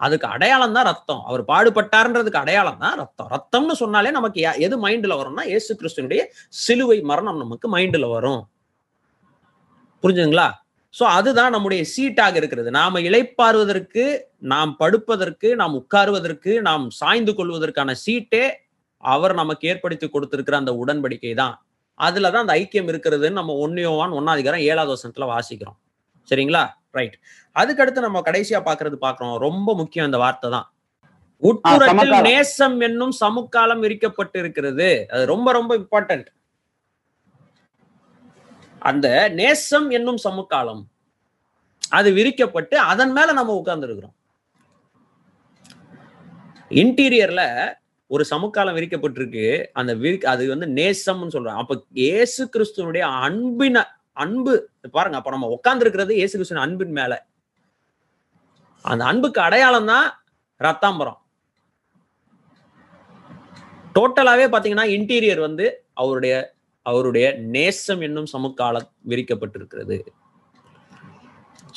அதுக்கு 0.06 0.28
அடையாளம் 0.36 0.76
தான் 0.78 0.88
ரத்தம். 0.92 1.22
அவர் 1.30 1.44
பாடுபட்டார்ன்றதுக்கு 1.52 2.40
அடையாளம் 2.44 2.82
தான் 2.84 2.98
ரத்தம். 3.02 3.30
ரத்தம்னு 3.36 3.76
சொன்னாலே 3.82 4.12
நமக்கு 4.18 4.40
எது 4.68 4.76
மைண்ட்ல 4.86 5.18
வரும்னா 5.20 5.44
இயேசு 5.52 5.72
கிறிஸ்துனுடைய 5.82 6.24
சிலுவை 6.64 6.98
மரணம் 7.12 7.42
நமக்கு 7.44 7.70
மைண்ட்ல 7.76 8.08
வரும். 8.16 8.42
புரிஞ்சுங்களா 10.04 10.48
சோ 10.96 11.04
அதுதான் 11.18 11.54
நம்முடைய 11.56 11.82
சீட்டாக 11.94 12.36
இருக்கிறது. 12.42 12.70
நாம 12.80 13.00
இளைப்பாறுவதற்கு 13.10 14.04
நாம் 14.54 14.72
படுப்பதற்கு 14.82 15.50
நாம் 15.62 15.78
உட்காருவதற்கு 15.80 16.52
நாம் 16.68 16.86
சாய்ந்து 17.00 17.34
கொள்வதற்கான 17.38 17.96
சீட்டே 18.06 18.44
அவர் 19.04 19.34
நமக்கு 19.42 19.64
ஏற்படுத்தி 19.72 20.08
கொடுத்திருக்கிற 20.10 20.58
அந்த 20.62 20.74
உடன்படிக்கை 20.82 21.34
தான். 21.42 21.56
அதுலதான் 22.00 22.46
அந்த 22.46 22.56
ஐக்கியம் 22.62 22.90
இருக்கிறதுன்னு 22.92 23.40
நம்ம 23.40 23.56
ஒன்னியோவான் 23.64 24.14
ஒன்னாதிகாரம் 24.20 24.66
ஏழாவது 24.70 24.94
வசனத்துல 24.96 25.28
வாசிக்கிறோம். 25.34 25.78
சரிங்களா? 26.30 26.64
ரைட் 26.98 27.18
அதுக்கடுத்து 27.56 28.06
நம்ம 28.08 28.22
கடைசியா 28.30 28.60
பாக்குறது 28.70 28.98
பாக்குறோம். 29.06 29.36
ரொம்ப 29.48 29.70
முக்கியம் 29.82 30.08
இந்த 30.10 30.20
வார்த்தை 30.24 30.50
தான். 30.56 30.68
உட்புறத்தில். 31.44 32.16
நேசம் 32.30 32.78
என்னும் 32.88 33.14
சமுக்காலம் 33.24 33.82
விரிக்கப்பட்டு 33.86 34.38
இருக்கிறது 34.44 34.90
அது 35.14 35.24
ரொம்ப 35.34 35.52
ரொம்ப 35.58 35.72
இம்பார்ட்டன்ட் 35.82 36.30
அந்த 38.84 39.08
நேசம் 39.40 39.88
என்னும் 39.90 40.20
சமுக்காலம் 40.28 40.82
அது 41.92 42.10
விரிக்கப்பட்டு 42.12 42.76
அதன் 42.92 43.12
மேல 43.12 43.34
நம்ம 43.40 43.56
உட்கார்ந்து 43.62 43.88
இருக்கிறோம் 43.88 44.16
இன்டீரியர்ல 46.72 47.42
ஒரு 48.12 48.24
சமுக்காலம் 48.30 48.76
விரிக்கப்பட்டிருக்கு. 48.78 49.46
அந்த 49.80 49.92
விரி 50.02 50.18
அது 50.32 50.44
வந்து 50.54 50.68
நேசம்னு 50.80 51.34
சொல்றோம் 51.36 51.60
அப்ப 51.62 51.76
ஏசு 51.94 52.44
கிறிஸ்துவனுடைய 52.54 53.04
அன்பின 53.26 53.84
அன்பு 54.24 54.54
பாருங்க 54.96 55.18
அப்ப 55.20 55.32
நம்ம 55.32 55.50
உட்கார்ந்து 55.56 55.84
இருக்கிறது 55.86 56.14
இயேசு 56.20 56.34
கிறிஸ்துவின் 56.34 56.66
அன்பின் 56.66 56.96
மேல. 57.00 57.14
அந்த 58.86 59.04
அன்புக்கு 59.12 59.40
அடையாளம் 59.42 59.90
தான் 59.94 60.08
ரத்தாம்பரம். 60.62 61.20
டோட்டலாவே 63.96 64.46
பாத்தீங்கன்னா 64.54 64.88
இன்டீரியர் 64.98 65.42
வந்து 65.48 65.66
அவருடைய 66.02 66.36
அவருடைய 66.86 67.26
நேசம் 67.56 68.02
என்னும் 68.08 68.30
சமுக்கால 68.34 68.82
விரிக்கப்பட்டிருக்கிறது. 69.12 69.98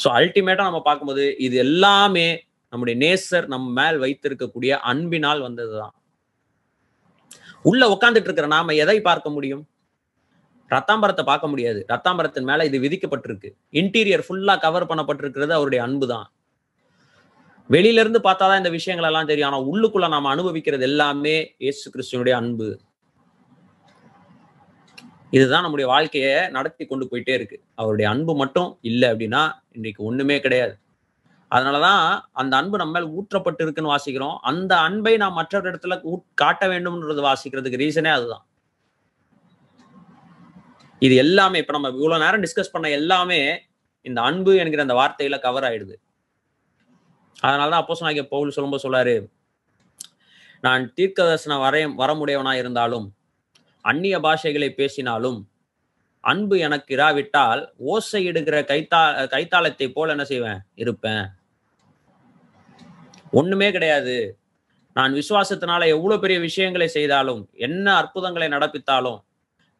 ஸோ 0.02 0.08
அல்டிமேட்டா 0.18 0.64
நம்ம 0.68 0.80
பார்க்கும்போது 0.88 1.24
இது 1.46 1.56
எல்லாமே 1.66 2.26
நம்முடைய 2.72 2.96
நேசர் 3.04 3.46
நம்ம 3.52 3.66
மேல் 3.80 3.98
வைத்திருக்கக்கூடிய 4.04 4.72
அன்பினால் 4.90 5.40
வந்ததுதான். 5.46 5.94
உள்ள 7.70 7.82
உட்கார்ந்துட்டு 7.94 8.28
இருக்கிற 8.28 8.48
நாம 8.56 8.74
எதை 8.84 8.98
பார்க்க 9.08 9.28
முடியும்? 9.36 9.62
ரத்தாம்பரத்தை 10.70 11.24
பார்க்க 11.30 11.46
முடியாது. 11.52 11.80
ரத்தாம்பரத்தின் 11.92 12.48
மேல 12.50 12.64
இது 12.68 12.78
விதிக்கப்பட்டிருக்கு. 12.84 13.50
இன்டீரியர் 13.80 14.24
ஃபுல்லா 14.26 14.54
கவர் 14.64 14.88
பண்ணப்பட்டிருக்கிறது 14.90 15.52
அவருடைய 15.58 15.80
அன்பு 15.86 16.06
தான் 16.14 16.26
வெளியில 17.74 18.02
இருந்து 18.02 18.20
பார்த்தாதான் 18.26 18.60
இந்த 18.62 18.72
விஷயங்கள் 18.78 19.08
எல்லாம் 19.10 19.30
தெரியும். 19.30 19.48
ஆனா 19.50 19.60
உள்ளுக்குள்ள 19.70 20.08
நாம 20.14 20.30
அனுபவிக்கிறது 20.34 20.84
எல்லாமே 20.90 21.36
இயேசு 21.64 21.84
கிறிஸ்துவனுடைய 21.94 22.34
அன்பு. 22.40 22.68
இதுதான் 25.30 25.62
நம்முடைய 25.62 25.90
வாழ்க்கையை 25.90 26.48
நடத்தி 26.48 26.86
கொண்டு 26.86 27.08
போயிட்டே 27.10 27.34
இருக்கு. 27.38 27.60
அவருடைய 27.74 28.10
அன்பு 28.10 28.36
மட்டும் 28.36 28.78
இல்லை 28.80 29.10
அப்படின்னா 29.10 29.50
இன்றைக்கு 29.72 30.04
ஒண்ணுமே 30.04 30.40
கிடையாது. 30.40 30.78
அதனாலதான் 31.50 32.20
அந்த 32.32 32.56
அன்பு 32.56 32.78
நம்ம 32.78 33.00
மேல் 33.00 33.12
ஊற்றப்பட்டு 33.18 33.62
இருக்குன்னு 33.62 33.96
வாசிக்கிறோம். 33.96 34.36
அந்த 34.40 34.78
அன்பை 34.78 35.16
நாம் 35.16 35.32
மற்றொரு 35.32 35.70
இடத்துல 35.70 36.22
காட்ட 36.34 36.66
வேண்டும்ன்றது 36.66 37.22
வாசிக்கிறதுக்கு 37.28 37.82
ரீசனே 37.84 38.12
அதுதான். 38.12 38.44
இது 40.98 41.14
எல்லாமே 41.16 41.58
இப்ப 41.58 41.72
நம்ம 41.72 41.88
இவ்வளவு 41.88 42.24
நேரம் 42.24 42.42
டிஸ்கஸ் 42.42 42.72
பண்ண 42.72 42.90
எல்லாமே 42.90 43.62
இந்த 44.02 44.22
அன்பு 44.22 44.56
என்கிற 44.56 44.82
அந்த 44.82 44.94
வார்த்தையில 44.94 45.40
கவர் 45.40 45.64
ஆயிடுது. 45.64 45.94
அதனாலதான் 47.42 47.82
அப்போ 47.82 47.96
சொன்னாங்க 48.00 48.22
பவுல் 48.28 48.50
சொல்லும்போது 48.50 48.84
சொல்லாரு 48.86 49.28
நான் 50.60 50.92
தீர்க்கதர்சன 50.96 51.56
வரைய 51.64 51.86
வரமுடையவனா 52.02 52.52
இருந்தாலும் 52.52 53.15
அந்நிய 53.90 54.16
பாஷைகளை 54.18 54.68
பேசினாலும் 54.80 55.38
அன்பு 56.24 56.58
எனக்கு 56.58 56.92
இராவிட்டால் 56.96 57.60
ஓசை 57.92 58.20
இடுகிற 58.28 58.56
கைத்தா 58.70 59.00
கைத்தாளத்தை 59.34 59.86
போல 59.92 60.14
என்ன 60.14 60.24
செய்வேன்? 60.24 60.60
இருப்பேன். 60.74 61.26
ஒண்ணுமே 63.32 63.68
கிடையாது. 63.70 64.16
நான் 64.96 65.12
விசுவாசத்தினால 65.12 65.86
எவ்வளவு 65.94 66.20
பெரிய 66.20 66.38
விஷயங்களை 66.40 66.88
செய்தாலும் 66.88 67.42
என்ன 67.66 67.86
அற்புதங்களை 67.96 68.48
நடப்பித்தாலும் 68.48 69.18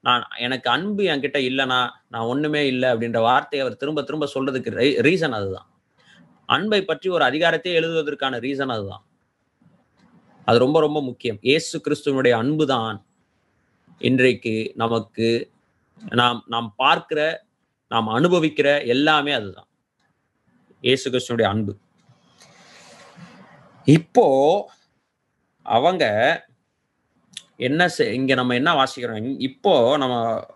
நான் 0.05 0.25
எனக்கு 0.47 0.69
அன்பு 0.71 1.03
என்கிட்ட 1.13 1.39
இல்லைனா 1.51 1.79
நான் 2.09 2.29
ஒண்ணுமே 2.33 2.63
இல்லை 2.73 2.89
அப்படின்ற 2.93 3.21
வார்த்தையை 3.21 3.63
அவர் 3.65 3.81
திரும்ப 3.83 4.03
திரும்ப 4.03 4.29
சொல்றதுக்கு 4.35 4.71
ரீசன் 5.09 5.37
அதுதான். 5.39 5.67
அன்பை 6.49 6.81
பற்றி 6.85 7.09
ஒரு 7.09 7.25
அதிகாரத்தை 7.25 7.73
எழுதுவதற்கான 7.81 8.39
ரீசன் 8.47 8.75
அதுதான். 8.77 9.05
அது 10.49 10.59
ரொம்ப 10.59 10.81
ரொம்ப 10.81 10.99
முக்கியம். 11.03 11.39
இயேசு 11.43 11.77
கிறிஸ்துவனுடைய 11.87 12.35
அன்பு 12.43 12.67
தான் 12.67 12.99
இன்றைக்கு 13.99 14.73
நமக்கு 14.75 15.51
நாம் 16.11 16.45
நாம் 16.47 16.75
பார்க்கிற 16.77 17.45
நாம் 17.89 18.09
அனுபவிக்கிற 18.09 18.87
எல்லாமே 18.87 19.33
அதுதான். 19.33 19.67
இயேசு 20.81 21.11
கிருஷ்ணனுடைய 21.11 21.43
அன்பு. 21.43 21.77
இப்போ 23.85 24.71
அவங்க 25.63 26.07
என்ன 27.57 27.87
செய்- 27.99 28.13
இங்க 28.13 28.35
நம்ம 28.35 28.55
என்ன 28.55 28.85
வாசிக்கிறோம்? 28.85 29.35
இப்போ 29.39 29.97
நம்ம 29.97 30.47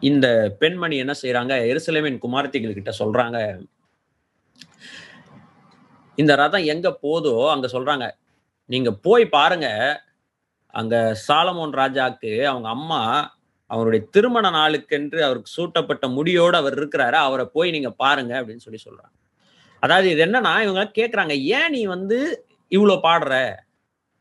இந்த 0.00 0.56
பெண்மணி 0.58 0.96
என்ன 0.96 1.12
செய்யறாங்க 1.22 1.54
எருசலேமின் 1.66 2.18
குமாரத்திகள் 2.18 2.72
கிட்ட 2.72 2.94
சொல்றாங்க. 2.98 3.66
இந்த 6.16 6.34
ரதம் 6.34 6.64
எங்க 6.64 6.98
போதோ 7.02 7.50
அங்க 7.50 7.66
சொல்றாங்க. 7.66 8.12
நீங்க 8.66 8.92
போய் 8.92 9.26
பாருங்க. 9.26 10.06
அங்க 10.70 11.16
சாலமோன் 11.28 11.72
ராஜாக்கு 11.72 12.44
அவங்க 12.44 12.68
அம்மா 12.68 13.30
அவருடைய 13.66 14.06
திருமண 14.10 14.50
நாளுக்கென்று 14.50 15.20
அவருக்கு 15.20 15.50
சூட்டப்பட்ட 15.56 16.08
முடியோடு 16.08 16.56
அவர் 16.56 16.74
இருக்கிறாரு. 16.74 17.12
அவரை 17.12 17.44
போய் 17.52 17.70
நீங்க 17.70 17.90
பாருங்க 17.90 18.40
அப்படின்னு 18.40 18.56
சொல்லி 18.56 18.80
சொல்றாங்க. 18.84 19.14
அதாவது 19.82 20.10
இது 20.10 20.24
என்னன்னா 20.24 20.52
இவங்க 20.62 20.90
கேட்குறாங்க 20.98 21.34
ஏன் 21.42 21.70
நீ 21.70 21.84
வந்து 21.86 22.18
இவ்வளோ 22.70 22.96
பாடுற? 23.02 23.56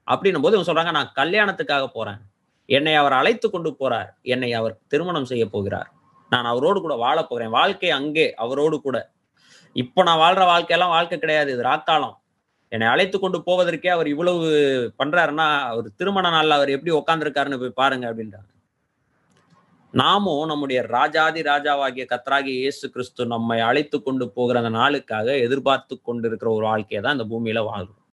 அப்படின்னும் 0.08 0.42
போது 0.42 0.56
இவங்க 0.56 0.70
சொல்றாங்க 0.72 0.92
நான் 0.92 1.14
கல்யாணத்துக்காக 1.16 1.88
போறேன். 1.88 2.20
என்னை 2.66 2.96
அவர் 2.96 3.12
அழைத்து 3.12 3.50
கொண்டு 3.50 3.78
போறார். 3.80 4.10
என்னை 4.22 4.54
அவர் 4.54 4.78
திருமணம் 4.88 5.26
செய்ய 5.26 5.46
போகிறார். 5.46 5.92
நான் 6.30 6.46
அவரோடு 6.46 6.82
கூட 6.82 6.96
வாழ 6.96 7.24
போகிறேன். 7.24 7.50
வாழ்க்கை 7.50 7.90
அங்கே 7.92 8.34
அவரோடு 8.34 8.82
கூட. 8.82 9.12
இப்போ 9.76 10.04
நான் 10.04 10.20
வாழ்ற 10.20 10.44
வாழ்க்கையெல்லாம் 10.46 10.96
வாழ்க்கை 10.98 11.20
கிடையாது. 11.20 11.52
இது 11.52 11.64
ராக்காலம். 11.64 12.16
என்னை 12.72 12.88
அழைத்து 12.94 13.18
கொண்டு 13.20 13.38
போவதற்கே 13.48 13.90
அவர் 13.96 14.08
இவ்வளவு 14.14 14.48
பண்றாருன்னா 15.00 15.48
அவர் 15.72 15.88
திருமண 16.00 16.30
நாள்ல 16.30 16.58
அவர் 16.60 16.76
எப்படி 16.76 16.94
உட்காந்துருக்காருன்னு 16.98 17.62
போய் 17.64 17.80
பாருங்க 17.82 18.06
அப்படின்றாங்க 18.12 18.50
நாமும் 19.94 20.50
நம்முடைய 20.52 20.80
ராஜாதி 20.96 21.42
ராஜாவாகிய 21.52 22.06
கத்ராகி 22.10 22.52
இயேசு 22.62 22.86
கிறிஸ்து 22.96 23.26
நம்மை 23.26 23.58
அழைத்து 23.70 23.98
கொண்டு 24.02 24.26
போகிற 24.38 24.60
அந்த 24.62 24.72
நாளுக்காக 24.80 25.28
எதிர்பார்த்து 25.46 25.96
கொண்டிருக்கிற 26.02 26.50
ஒரு 26.58 26.66
வாழ்க்கையை 26.72 27.02
தான் 27.04 27.16
இந்த 27.18 27.28
பூமியில 27.32 27.62
வாழ்றோம். 27.70 28.02